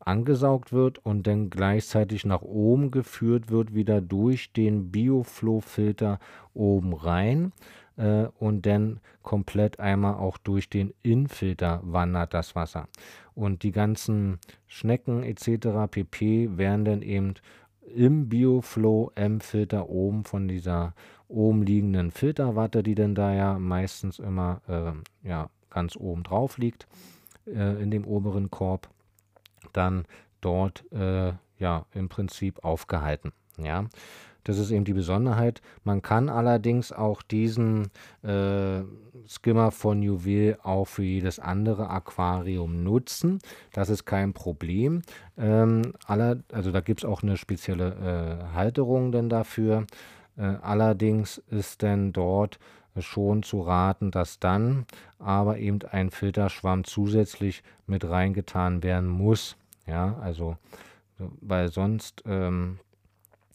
angesaugt 0.00 0.72
wird 0.72 1.04
und 1.04 1.26
dann 1.26 1.50
gleichzeitig 1.50 2.24
nach 2.24 2.42
oben 2.42 2.90
geführt 2.90 3.50
wird, 3.50 3.74
wieder 3.74 4.00
durch 4.00 4.52
den 4.52 4.90
Bioflow-Filter 4.90 6.18
oben 6.54 6.94
rein 6.94 7.52
äh, 7.98 8.28
und 8.38 8.64
dann 8.64 9.00
komplett 9.22 9.78
einmal 9.78 10.14
auch 10.14 10.38
durch 10.38 10.70
den 10.70 10.94
Infilter 11.02 11.80
wandert 11.82 12.32
das 12.32 12.54
Wasser. 12.54 12.88
Und 13.34 13.62
die 13.62 13.72
ganzen 13.72 14.38
Schnecken 14.66 15.22
etc. 15.22 15.90
pp. 15.90 16.56
werden 16.56 16.84
dann 16.84 17.02
eben 17.02 17.34
im 17.94 18.28
Bioflow 18.28 19.12
M-Filter 19.14 19.88
oben 19.88 20.24
von 20.24 20.48
dieser 20.48 20.94
oben 21.28 21.62
liegenden 21.62 22.10
Filterwatte, 22.10 22.82
die 22.82 22.94
dann 22.94 23.14
da 23.14 23.34
ja 23.34 23.58
meistens 23.58 24.18
immer 24.18 24.62
äh, 24.66 25.28
ja, 25.28 25.50
ganz 25.70 25.96
oben 25.96 26.22
drauf 26.22 26.58
liegt, 26.58 26.86
äh, 27.46 27.82
in 27.82 27.90
dem 27.90 28.06
oberen 28.06 28.50
Korb, 28.50 28.88
dann 29.72 30.06
dort 30.40 30.90
äh, 30.92 31.32
ja 31.58 31.86
im 31.92 32.08
Prinzip 32.08 32.64
aufgehalten. 32.64 33.32
Ja, 33.58 33.86
das 34.48 34.56
ist 34.56 34.70
eben 34.70 34.86
die 34.86 34.94
Besonderheit. 34.94 35.60
Man 35.84 36.00
kann 36.00 36.30
allerdings 36.30 36.90
auch 36.90 37.20
diesen 37.20 37.90
äh, 38.22 38.80
Skimmer 39.28 39.70
von 39.72 40.00
Juwel 40.00 40.56
auch 40.62 40.86
für 40.86 41.02
jedes 41.02 41.38
andere 41.38 41.90
Aquarium 41.90 42.82
nutzen. 42.82 43.40
Das 43.74 43.90
ist 43.90 44.06
kein 44.06 44.32
Problem. 44.32 45.02
Ähm, 45.36 45.92
aller, 46.06 46.38
also 46.50 46.72
da 46.72 46.80
gibt 46.80 47.00
es 47.00 47.04
auch 47.04 47.22
eine 47.22 47.36
spezielle 47.36 48.40
äh, 48.50 48.54
Halterung 48.54 49.12
denn 49.12 49.28
dafür. 49.28 49.86
Äh, 50.38 50.54
allerdings 50.62 51.42
ist 51.50 51.82
denn 51.82 52.14
dort 52.14 52.58
schon 52.98 53.42
zu 53.42 53.60
raten, 53.60 54.10
dass 54.10 54.38
dann 54.38 54.86
aber 55.18 55.58
eben 55.58 55.80
ein 55.90 56.10
Filterschwamm 56.10 56.84
zusätzlich 56.84 57.62
mit 57.86 58.08
reingetan 58.08 58.82
werden 58.82 59.10
muss. 59.10 59.58
Ja, 59.86 60.16
also 60.22 60.56
weil 61.18 61.68
sonst 61.68 62.22
ähm, 62.24 62.78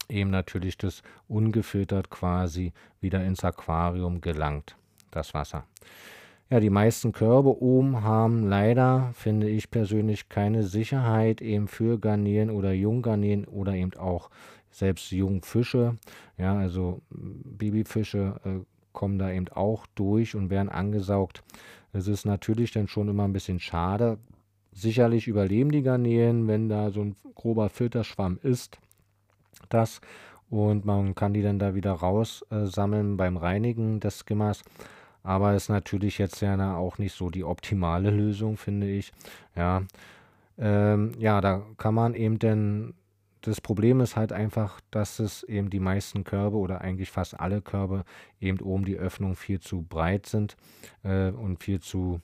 eben 0.10 0.30
natürlich 0.30 0.78
das 0.78 1.02
ungefiltert 1.28 2.10
quasi 2.10 2.74
wieder 3.02 3.24
ins 3.24 3.44
Aquarium 3.44 4.22
gelangt, 4.22 4.76
das 5.12 5.34
Wasser. 5.34 5.66
Ja, 6.50 6.60
die 6.60 6.70
meisten 6.70 7.14
Körbe 7.14 7.62
oben 7.62 8.04
haben 8.04 8.48
leider, 8.48 9.12
finde 9.16 9.50
ich 9.50 9.72
persönlich, 9.72 10.30
keine 10.30 10.64
Sicherheit 10.64 11.42
eben 11.42 11.68
für 11.68 11.98
Garnelen 12.00 12.52
oder 12.52 12.74
Junggarnelen 12.74 13.46
oder 13.46 13.74
eben 13.74 13.94
auch 13.96 14.30
selbst 14.70 15.12
Jungfische. 15.12 15.98
Ja, 16.38 16.56
also 16.58 17.02
Babyfische 17.10 18.40
äh, 18.44 18.50
kommen 18.92 19.18
da 19.18 19.32
eben 19.32 19.48
auch 19.50 19.88
durch 19.96 20.36
und 20.36 20.50
werden 20.50 20.70
angesaugt. 20.70 21.44
Es 21.92 22.08
ist 22.08 22.26
natürlich 22.26 22.72
dann 22.72 22.88
schon 22.88 23.08
immer 23.08 23.24
ein 23.24 23.34
bisschen 23.34 23.60
schade. 23.60 24.18
Sicherlich 24.72 25.28
überleben 25.28 25.72
die 25.72 25.84
Garnelen, 25.84 26.48
wenn 26.48 26.70
da 26.70 26.92
so 26.92 27.02
ein 27.02 27.16
grober 27.36 27.70
Filterschwamm 27.70 28.40
ist 28.44 28.80
das 29.70 30.02
und 30.50 30.86
man 30.86 31.16
kann 31.16 31.34
die 31.34 31.42
dann 31.42 31.60
da 31.60 31.74
wieder 31.74 31.94
raussammeln 31.94 33.14
äh, 33.14 33.16
beim 33.16 33.38
Reinigen 33.38 34.00
des 34.00 34.20
Skimmers. 34.20 34.62
Aber 35.24 35.56
ist 35.56 35.70
natürlich 35.70 36.18
jetzt 36.18 36.42
ja 36.42 36.76
auch 36.76 36.98
nicht 36.98 37.16
so 37.16 37.30
die 37.30 37.44
optimale 37.44 38.12
Lösung, 38.12 38.58
finde 38.58 38.88
ich. 38.88 39.12
Ja, 39.56 39.84
ähm, 40.58 41.14
ja, 41.18 41.42
da 41.42 41.64
kann 41.78 41.96
man 41.96 42.14
eben 42.14 42.40
denn, 42.40 42.94
das 43.42 43.62
Problem 43.62 44.00
ist 44.02 44.16
halt 44.16 44.32
einfach, 44.32 44.80
dass 44.92 45.20
es 45.20 45.44
eben 45.44 45.70
die 45.70 45.80
meisten 45.80 46.24
Körbe 46.24 46.58
oder 46.58 46.82
eigentlich 46.82 47.10
fast 47.10 47.40
alle 47.40 47.62
Körbe 47.62 48.04
eben 48.40 48.60
oben 48.60 48.86
die 48.86 48.98
Öffnungen 48.98 49.36
viel 49.36 49.60
zu 49.60 49.82
breit 49.82 50.28
sind 50.28 50.56
äh, 51.04 51.30
und 51.30 51.64
viel 51.64 51.80
zu, 51.80 52.22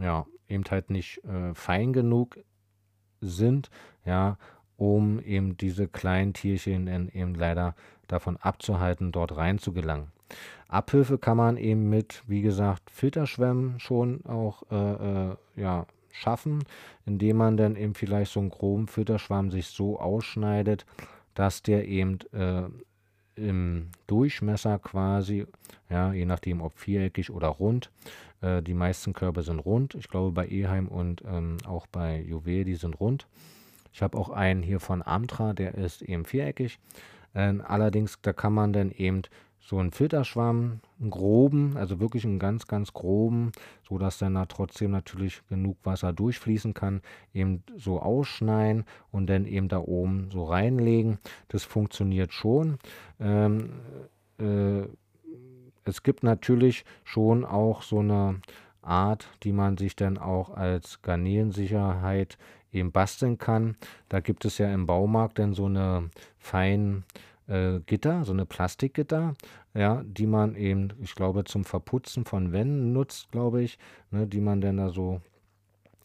ja, 0.00 0.26
eben 0.48 0.64
halt 0.70 0.90
nicht 0.90 1.24
äh, 1.24 1.54
fein 1.54 1.92
genug 1.92 2.38
sind. 3.20 3.70
Ja, 4.04 4.36
um 4.82 5.20
eben 5.20 5.56
diese 5.56 5.86
kleinen 5.86 6.32
Tierchen 6.32 6.88
eben 7.14 7.36
leider 7.36 7.76
davon 8.08 8.36
abzuhalten, 8.38 9.12
dort 9.12 9.36
rein 9.36 9.58
zu 9.58 9.72
gelangen. 9.72 10.10
Abhilfe 10.66 11.18
kann 11.18 11.36
man 11.36 11.56
eben 11.56 11.88
mit, 11.88 12.24
wie 12.26 12.42
gesagt, 12.42 12.90
Filterschwämmen 12.90 13.78
schon 13.78 14.26
auch 14.26 14.64
äh, 14.72 15.30
äh, 15.30 15.36
ja, 15.54 15.86
schaffen, 16.10 16.64
indem 17.06 17.36
man 17.36 17.56
dann 17.56 17.76
eben 17.76 17.94
vielleicht 17.94 18.32
so 18.32 18.40
einen 18.40 18.48
groben 18.48 18.88
Filterschwamm 18.88 19.52
sich 19.52 19.68
so 19.68 20.00
ausschneidet, 20.00 20.84
dass 21.34 21.62
der 21.62 21.86
eben 21.86 22.18
äh, 22.32 22.64
im 23.36 23.88
Durchmesser 24.08 24.80
quasi, 24.80 25.46
ja, 25.90 26.12
je 26.12 26.24
nachdem 26.24 26.60
ob 26.60 26.76
viereckig 26.76 27.30
oder 27.30 27.48
rund, 27.48 27.92
äh, 28.40 28.62
die 28.62 28.74
meisten 28.74 29.12
Körbe 29.12 29.44
sind 29.44 29.60
rund. 29.60 29.94
Ich 29.94 30.08
glaube 30.08 30.32
bei 30.32 30.48
Eheim 30.48 30.88
und 30.88 31.22
ähm, 31.24 31.58
auch 31.68 31.86
bei 31.86 32.20
Juwel, 32.20 32.64
die 32.64 32.74
sind 32.74 32.98
rund. 32.98 33.28
Ich 33.92 34.02
habe 34.02 34.16
auch 34.18 34.30
einen 34.30 34.62
hier 34.62 34.80
von 34.80 35.02
Amtra, 35.02 35.52
der 35.52 35.74
ist 35.74 36.02
eben 36.02 36.24
viereckig. 36.24 36.78
Äh, 37.34 37.54
allerdings, 37.66 38.18
da 38.22 38.32
kann 38.32 38.52
man 38.52 38.72
dann 38.72 38.90
eben 38.90 39.22
so 39.64 39.78
einen 39.78 39.92
Filterschwamm, 39.92 40.80
einen 41.00 41.10
groben, 41.10 41.76
also 41.76 42.00
wirklich 42.00 42.24
einen 42.24 42.40
ganz, 42.40 42.66
ganz 42.66 42.92
groben, 42.92 43.52
so 43.88 43.96
dass 43.96 44.18
dann 44.18 44.34
da 44.34 44.46
trotzdem 44.46 44.90
natürlich 44.90 45.40
genug 45.48 45.76
Wasser 45.84 46.12
durchfließen 46.12 46.74
kann, 46.74 47.00
eben 47.32 47.62
so 47.76 48.00
ausschneiden 48.00 48.84
und 49.12 49.28
dann 49.28 49.46
eben 49.46 49.68
da 49.68 49.78
oben 49.78 50.30
so 50.32 50.44
reinlegen. 50.44 51.18
Das 51.48 51.62
funktioniert 51.62 52.32
schon. 52.32 52.78
Ähm, 53.20 53.70
äh, 54.38 54.82
es 55.84 56.02
gibt 56.02 56.22
natürlich 56.24 56.84
schon 57.04 57.44
auch 57.44 57.82
so 57.82 58.00
eine 58.00 58.40
Art, 58.82 59.28
die 59.44 59.52
man 59.52 59.76
sich 59.78 59.94
dann 59.94 60.18
auch 60.18 60.50
als 60.50 61.02
Garnelensicherheit 61.02 62.36
eben 62.72 62.92
basteln 62.92 63.38
kann. 63.38 63.76
Da 64.08 64.20
gibt 64.20 64.44
es 64.44 64.58
ja 64.58 64.72
im 64.72 64.86
Baumarkt 64.86 65.38
dann 65.38 65.54
so 65.54 65.66
eine 65.66 66.10
feinen 66.38 67.04
äh, 67.48 67.80
Gitter, 67.86 68.24
so 68.24 68.32
eine 68.32 68.46
Plastikgitter, 68.46 69.34
ja, 69.74 70.02
die 70.04 70.26
man 70.26 70.54
eben, 70.54 70.88
ich 71.00 71.14
glaube, 71.14 71.44
zum 71.44 71.64
Verputzen 71.64 72.24
von 72.24 72.52
Wänden 72.52 72.92
nutzt, 72.92 73.30
glaube 73.30 73.62
ich, 73.62 73.78
ne, 74.10 74.26
die 74.26 74.40
man 74.40 74.60
dann 74.60 74.76
da 74.76 74.90
so 74.90 75.20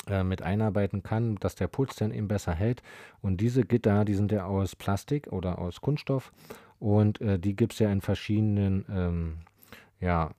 äh, 0.08 0.24
mit 0.24 0.42
einarbeiten 0.42 1.04
kann, 1.04 1.36
dass 1.36 1.56
der 1.56 1.68
Putz 1.68 1.96
dann 1.96 2.14
eben 2.14 2.28
besser 2.28 2.54
hält. 2.54 2.82
Und 3.22 3.42
diese 3.42 3.64
Gitter, 3.64 4.06
die 4.06 4.16
sind 4.16 4.32
ja 4.32 4.46
aus 4.46 4.76
Plastik 4.76 5.32
oder 5.32 5.60
aus 5.60 5.82
Kunststoff 5.82 6.32
und 6.80 7.20
äh, 7.22 7.40
die 7.40 7.56
gibt 7.56 7.74
es 7.74 7.80
ja 7.80 7.92
in 7.92 8.02
verschiedenen 8.02 8.86
ähm, 8.90 9.38
ja, 10.00 10.32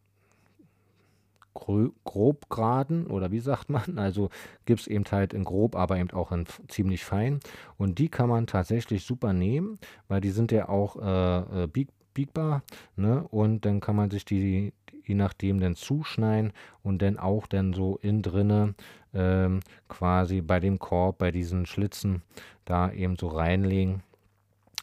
grobgraden 2.04 3.06
oder 3.06 3.30
wie 3.30 3.40
sagt 3.40 3.70
man? 3.70 3.98
Also 3.98 4.30
gibt 4.64 4.80
es 4.80 4.86
eben 4.86 5.04
halt 5.10 5.34
in 5.34 5.44
grob, 5.44 5.76
aber 5.76 5.98
eben 5.98 6.10
auch 6.12 6.32
in 6.32 6.46
ziemlich 6.68 7.04
fein. 7.04 7.40
Und 7.76 7.98
die 7.98 8.08
kann 8.08 8.28
man 8.28 8.46
tatsächlich 8.46 9.04
super 9.04 9.32
nehmen, 9.32 9.78
weil 10.08 10.20
die 10.20 10.30
sind 10.30 10.52
ja 10.52 10.68
auch 10.68 10.96
äh, 10.96 11.64
äh, 11.64 11.66
bieg, 11.66 11.88
biegbar. 12.14 12.62
Ne? 12.96 13.26
Und 13.28 13.64
dann 13.64 13.80
kann 13.80 13.96
man 13.96 14.10
sich 14.10 14.24
die 14.24 14.72
je 15.08 15.14
nachdem 15.14 15.58
dann 15.58 15.74
zuschneiden 15.74 16.52
und 16.82 17.00
dann 17.00 17.18
auch 17.18 17.46
dann 17.46 17.72
so 17.72 17.96
in 18.02 18.20
drinne 18.20 18.74
ähm, 19.14 19.60
quasi 19.88 20.42
bei 20.42 20.60
dem 20.60 20.78
Korb, 20.78 21.18
bei 21.18 21.30
diesen 21.30 21.64
Schlitzen 21.64 22.22
da 22.66 22.92
eben 22.92 23.16
so 23.16 23.28
reinlegen 23.28 24.02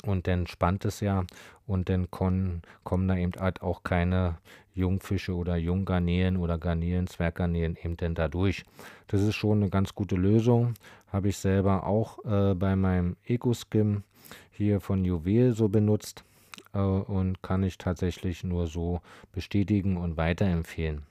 und 0.03 0.27
dann 0.27 0.47
spannt 0.47 0.83
es 0.85 0.99
ja 0.99 1.25
und 1.67 1.89
dann 1.89 2.09
kommen 2.09 2.61
da 2.83 3.15
eben 3.15 3.33
halt 3.39 3.61
auch 3.61 3.83
keine 3.83 4.37
Jungfische 4.75 5.33
oder 5.33 5.55
Junggarnelen 5.55 6.37
oder 6.37 6.57
Garnelen, 6.57 7.07
Zwerggarnelen 7.07 7.77
eben 7.81 7.97
denn 7.97 8.13
dadurch. 8.13 8.63
Das 9.07 9.21
ist 9.21 9.35
schon 9.35 9.61
eine 9.61 9.69
ganz 9.69 9.95
gute 9.95 10.15
Lösung. 10.15 10.73
Habe 11.11 11.29
ich 11.29 11.37
selber 11.37 11.87
auch 11.87 12.23
äh, 12.25 12.53
bei 12.53 12.75
meinem 12.75 13.15
Ecoskim 13.25 14.03
hier 14.51 14.81
von 14.81 15.03
Juwel 15.05 15.53
so 15.53 15.69
benutzt 15.69 16.23
äh, 16.73 16.79
und 16.79 17.41
kann 17.41 17.63
ich 17.63 17.77
tatsächlich 17.77 18.43
nur 18.43 18.67
so 18.67 19.01
bestätigen 19.31 19.97
und 19.97 20.17
weiterempfehlen. 20.17 21.03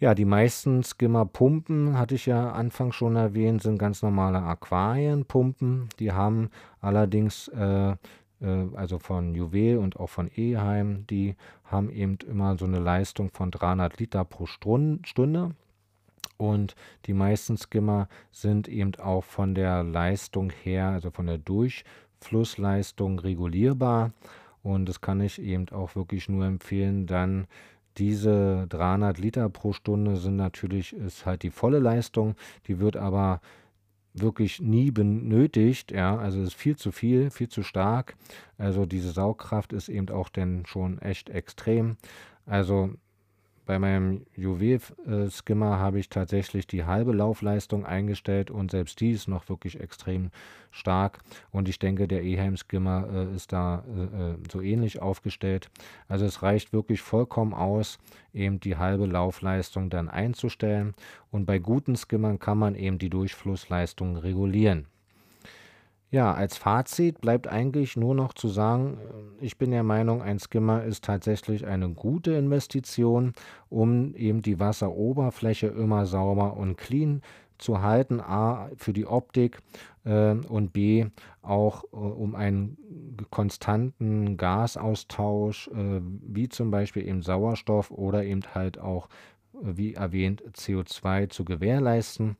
Ja, 0.00 0.14
die 0.14 0.24
meisten 0.24 0.84
Skimmerpumpen, 0.84 1.98
hatte 1.98 2.14
ich 2.14 2.26
ja 2.26 2.52
anfangs 2.52 2.94
schon 2.94 3.16
erwähnt, 3.16 3.62
sind 3.62 3.78
ganz 3.78 4.00
normale 4.00 4.38
Aquarienpumpen. 4.38 5.88
Die 5.98 6.12
haben 6.12 6.50
allerdings 6.80 7.48
äh, 7.48 7.96
also 8.40 8.98
von 8.98 9.34
Juwel 9.34 9.78
und 9.78 9.98
auch 9.98 10.08
von 10.08 10.28
Eheim, 10.28 11.06
die 11.08 11.34
haben 11.64 11.90
eben 11.90 12.18
immer 12.26 12.56
so 12.56 12.64
eine 12.64 12.78
Leistung 12.78 13.30
von 13.30 13.50
300 13.50 13.98
Liter 13.98 14.24
pro 14.24 14.46
Stunde. 14.46 15.54
Und 16.36 16.76
die 17.06 17.14
meisten 17.14 17.56
Skimmer 17.56 18.08
sind 18.30 18.68
eben 18.68 18.94
auch 18.94 19.24
von 19.24 19.54
der 19.54 19.82
Leistung 19.82 20.50
her, 20.50 20.86
also 20.88 21.10
von 21.10 21.26
der 21.26 21.38
Durchflussleistung 21.38 23.18
regulierbar. 23.18 24.12
Und 24.62 24.88
das 24.88 25.00
kann 25.00 25.20
ich 25.20 25.40
eben 25.40 25.68
auch 25.70 25.96
wirklich 25.96 26.28
nur 26.28 26.46
empfehlen, 26.46 27.06
dann 27.06 27.48
diese 27.96 28.66
300 28.68 29.18
Liter 29.18 29.48
pro 29.48 29.72
Stunde 29.72 30.16
sind 30.16 30.36
natürlich, 30.36 30.92
ist 30.94 31.26
halt 31.26 31.42
die 31.42 31.50
volle 31.50 31.80
Leistung, 31.80 32.36
die 32.68 32.78
wird 32.78 32.96
aber 32.96 33.40
wirklich 34.14 34.60
nie 34.60 34.90
benötigt. 34.90 35.92
Ja, 35.92 36.16
also 36.16 36.40
es 36.40 36.48
ist 36.48 36.54
viel 36.54 36.76
zu 36.76 36.92
viel, 36.92 37.30
viel 37.30 37.48
zu 37.48 37.62
stark. 37.62 38.16
Also 38.56 38.86
diese 38.86 39.10
Saugkraft 39.10 39.72
ist 39.72 39.88
eben 39.88 40.08
auch 40.10 40.28
dann 40.28 40.66
schon 40.66 40.98
echt 40.98 41.30
extrem. 41.30 41.96
Also 42.46 42.90
bei 43.68 43.78
meinem 43.78 44.24
Juwel-Skimmer 44.34 45.78
habe 45.78 46.00
ich 46.00 46.08
tatsächlich 46.08 46.66
die 46.66 46.86
halbe 46.86 47.12
Laufleistung 47.12 47.84
eingestellt 47.84 48.50
und 48.50 48.70
selbst 48.70 48.98
die 48.98 49.10
ist 49.10 49.28
noch 49.28 49.50
wirklich 49.50 49.78
extrem 49.78 50.30
stark. 50.70 51.18
Und 51.50 51.68
ich 51.68 51.78
denke, 51.78 52.08
der 52.08 52.22
Eheim-Skimmer 52.22 53.08
äh, 53.12 53.34
ist 53.34 53.52
da 53.52 53.84
äh, 53.94 54.30
äh, 54.30 54.36
so 54.50 54.62
ähnlich 54.62 55.02
aufgestellt. 55.02 55.68
Also 56.08 56.24
es 56.24 56.42
reicht 56.42 56.72
wirklich 56.72 57.02
vollkommen 57.02 57.52
aus, 57.52 57.98
eben 58.32 58.58
die 58.58 58.78
halbe 58.78 59.04
Laufleistung 59.04 59.90
dann 59.90 60.08
einzustellen. 60.08 60.94
Und 61.30 61.44
bei 61.44 61.58
guten 61.58 61.94
Skimmern 61.94 62.38
kann 62.38 62.56
man 62.56 62.74
eben 62.74 62.96
die 62.96 63.10
Durchflussleistung 63.10 64.16
regulieren. 64.16 64.86
Ja, 66.10 66.32
als 66.32 66.56
Fazit 66.56 67.20
bleibt 67.20 67.48
eigentlich 67.48 67.94
nur 67.94 68.14
noch 68.14 68.32
zu 68.32 68.48
sagen, 68.48 68.96
ich 69.40 69.58
bin 69.58 69.70
der 69.72 69.82
Meinung, 69.82 70.22
ein 70.22 70.38
Skimmer 70.38 70.82
ist 70.84 71.04
tatsächlich 71.04 71.66
eine 71.66 71.90
gute 71.90 72.32
Investition, 72.32 73.34
um 73.68 74.14
eben 74.14 74.40
die 74.40 74.58
Wasseroberfläche 74.58 75.66
immer 75.66 76.06
sauber 76.06 76.56
und 76.56 76.78
clean 76.78 77.20
zu 77.58 77.82
halten, 77.82 78.20
a 78.20 78.70
für 78.76 78.94
die 78.94 79.04
Optik 79.06 79.58
äh, 80.04 80.30
und 80.32 80.72
b 80.72 81.06
auch 81.42 81.84
äh, 81.84 81.96
um 81.96 82.34
einen 82.34 82.78
konstanten 83.30 84.36
Gasaustausch, 84.36 85.68
äh, 85.68 86.00
wie 86.00 86.48
zum 86.48 86.70
Beispiel 86.70 87.06
eben 87.06 87.22
Sauerstoff 87.22 87.90
oder 87.90 88.24
eben 88.24 88.42
halt 88.54 88.78
auch, 88.78 89.08
äh, 89.54 89.76
wie 89.76 89.94
erwähnt, 89.94 90.42
CO2 90.54 91.28
zu 91.28 91.44
gewährleisten. 91.44 92.36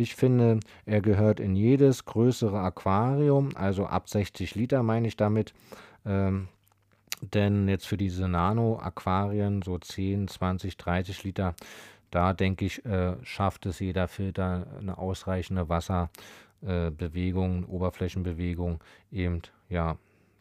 Ich 0.00 0.14
finde, 0.14 0.60
er 0.86 1.02
gehört 1.02 1.40
in 1.40 1.54
jedes 1.54 2.06
größere 2.06 2.58
Aquarium, 2.58 3.50
also 3.54 3.84
ab 3.84 4.08
60 4.08 4.54
Liter 4.54 4.82
meine 4.82 5.06
ich 5.06 5.16
damit. 5.18 5.52
Ähm, 6.06 6.48
denn 7.20 7.68
jetzt 7.68 7.86
für 7.86 7.98
diese 7.98 8.26
Nano-Aquarien, 8.26 9.60
so 9.60 9.76
10, 9.76 10.28
20, 10.28 10.78
30 10.78 11.22
Liter, 11.24 11.54
da 12.10 12.32
denke 12.32 12.64
ich, 12.64 12.82
äh, 12.86 13.14
schafft 13.22 13.66
es 13.66 13.78
jeder 13.78 14.08
Filter 14.08 14.66
eine 14.78 14.96
ausreichende 14.96 15.68
Wasserbewegung, 15.68 17.64
äh, 17.64 17.66
Oberflächenbewegung 17.66 18.82
eben 19.12 19.42
ja, 19.68 19.98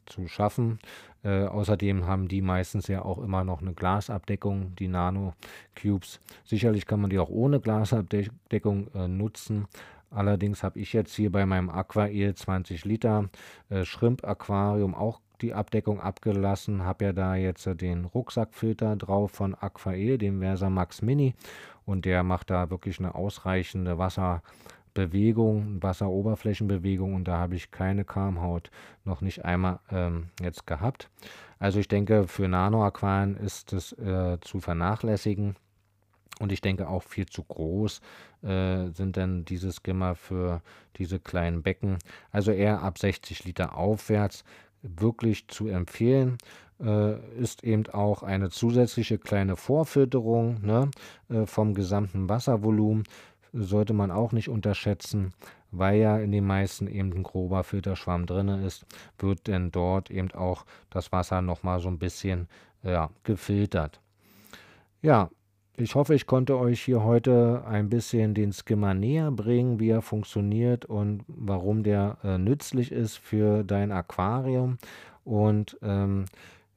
zu 0.10 0.28
schaffen. 0.28 0.80
Äh, 1.24 1.46
außerdem 1.46 2.06
haben 2.06 2.28
die 2.28 2.42
meistens 2.42 2.88
ja 2.88 3.04
auch 3.04 3.20
immer 3.20 3.44
noch 3.44 3.62
eine 3.62 3.74
Glasabdeckung, 3.74 4.76
die 4.76 4.88
Nano-Cubes. 4.88 6.20
Sicherlich 6.44 6.86
kann 6.86 7.02
man 7.02 7.10
die 7.10 7.20
auch 7.20 7.30
ohne 7.30 7.60
Glasabdeckung 7.60 8.88
äh, 8.94 9.08
nutzen. 9.08 9.68
Allerdings 10.12 10.64
habe 10.64 10.80
ich 10.80 10.94
jetzt 10.94 11.16
hier 11.16 11.32
bei 11.32 11.46
meinem 11.46 11.70
Aquael 11.70 12.34
20 12.34 12.86
Liter 12.86 13.30
äh, 13.70 13.86
Shrimp-Aquarium 13.86 14.96
auch 14.96 15.22
die 15.42 15.54
Abdeckung 15.54 16.02
abgelassen, 16.02 16.84
habe 16.84 17.06
ja 17.06 17.14
da 17.14 17.36
jetzt 17.36 17.66
den 17.82 18.06
Rucksackfilter 18.06 18.96
drauf 18.98 19.32
von 19.32 19.56
Aquael, 19.56 20.18
dem 20.18 20.42
Versa 20.42 20.70
Max 20.70 21.02
Mini 21.02 21.34
und 21.86 22.06
der 22.06 22.24
macht 22.24 22.50
da 22.50 22.70
wirklich 22.70 23.00
eine 23.00 23.16
ausreichende 23.16 23.98
Wasserbewegung, 24.96 25.82
Wasseroberflächenbewegung 25.82 27.14
und 27.14 27.28
da 27.28 27.38
habe 27.38 27.56
ich 27.56 27.72
keine 27.72 28.06
Karmhaut 28.06 28.72
noch 29.04 29.22
nicht 29.22 29.46
einmal 29.46 29.80
ähm, 29.92 30.30
jetzt 30.42 30.68
gehabt. 30.68 31.10
Also 31.60 31.80
ich 31.80 31.88
denke, 31.88 32.28
für 32.28 32.48
Nano-Aquarien 32.48 33.36
ist 33.36 33.74
es 33.74 33.94
äh, 33.94 34.38
zu 34.42 34.60
vernachlässigen. 34.60 35.56
Und 36.40 36.54
ich 36.54 36.62
denke 36.62 36.88
auch 36.88 37.04
viel 37.04 37.26
zu 37.26 37.44
groß 37.44 38.00
äh, 38.44 38.88
sind 38.92 39.18
dann 39.18 39.44
diese 39.44 39.74
Skimmer 39.74 40.16
für 40.16 40.62
diese 40.96 41.20
kleinen 41.20 41.64
Becken. 41.64 41.98
Also 42.32 42.52
eher 42.52 42.82
ab 42.82 42.98
60 42.98 43.44
Liter 43.44 43.76
aufwärts 43.76 44.46
wirklich 44.82 45.50
zu 45.50 45.68
empfehlen. 45.68 46.38
Äh, 46.82 47.20
ist 47.38 47.66
eben 47.66 47.88
auch 47.88 48.24
eine 48.24 48.50
zusätzliche 48.52 49.18
kleine 49.18 49.58
Vorfilterung 49.58 50.62
ne, 50.62 50.90
äh, 51.28 51.46
vom 51.46 51.74
gesamten 51.74 52.30
Wasservolumen. 52.30 53.04
Sollte 53.54 53.94
man 53.94 54.12
auch 54.12 54.32
nicht 54.32 54.50
unterschätzen, 54.50 55.34
weil 55.72 56.00
ja 56.00 56.18
in 56.18 56.32
den 56.32 56.46
meisten 56.46 56.88
eben 56.88 57.12
ein 57.14 57.24
grober 57.24 57.64
Filterschwamm 57.64 58.26
drin 58.26 58.48
ist, 58.48 58.86
wird 59.18 59.48
denn 59.48 59.72
dort 59.72 60.10
eben 60.12 60.32
auch 60.32 60.66
das 60.90 61.12
Wasser 61.12 61.42
nochmal 61.42 61.80
so 61.80 61.88
ein 61.88 62.00
bisschen 62.00 62.48
ja, 62.84 63.10
gefiltert. 63.24 64.00
Ja, 65.02 65.30
ich 65.78 65.96
hoffe, 65.96 66.14
ich 66.14 66.28
konnte 66.28 66.58
euch 66.58 66.82
hier 66.82 67.04
heute 67.04 67.64
ein 67.66 67.90
bisschen 67.90 68.34
den 68.34 68.52
Skimmer 68.52 68.94
näher 68.94 69.32
bringen, 69.32 69.80
wie 69.80 69.90
er 69.90 70.02
funktioniert 70.02 70.86
und 70.86 71.24
warum 71.28 71.84
der 71.84 72.18
äh, 72.24 72.38
nützlich 72.38 72.92
ist 72.92 73.18
für 73.18 73.64
dein 73.64 73.94
Aquarium. 73.94 74.78
Und 75.24 75.78
ähm, 75.82 76.26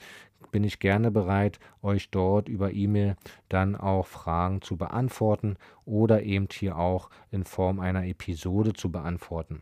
bin 0.51 0.63
ich 0.63 0.79
gerne 0.79 1.11
bereit, 1.11 1.59
euch 1.81 2.09
dort 2.09 2.47
über 2.47 2.71
E-Mail 2.71 3.17
dann 3.49 3.75
auch 3.75 4.07
Fragen 4.07 4.61
zu 4.61 4.77
beantworten 4.77 5.57
oder 5.83 6.23
eben 6.23 6.47
hier 6.51 6.77
auch 6.77 7.09
in 7.31 7.43
Form 7.43 7.81
einer 7.81 8.05
Episode 8.05 8.71
zu 8.71 8.89
beantworten. 8.89 9.61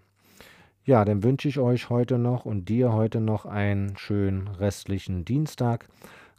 Ja, 0.85 1.03
dann 1.03 1.23
wünsche 1.23 1.47
ich 1.47 1.59
euch 1.59 1.89
heute 1.89 2.17
noch 2.17 2.45
und 2.45 2.69
dir 2.69 2.93
heute 2.93 3.19
noch 3.19 3.45
einen 3.45 3.97
schönen 3.97 4.47
restlichen 4.47 5.25
Dienstag 5.25 5.87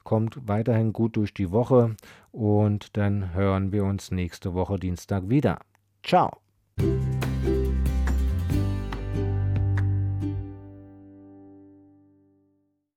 kommt 0.07 0.47
weiterhin 0.47 0.93
gut 0.93 1.17
durch 1.17 1.35
die 1.35 1.51
Woche 1.51 1.97
und 2.31 2.97
dann 2.97 3.35
hören 3.35 3.73
wir 3.73 3.85
uns 3.85 4.13
nächste 4.13 4.55
Woche 4.55 4.79
Dienstag 4.79 5.29
wieder. 5.29 5.59
Ciao. 6.03 6.39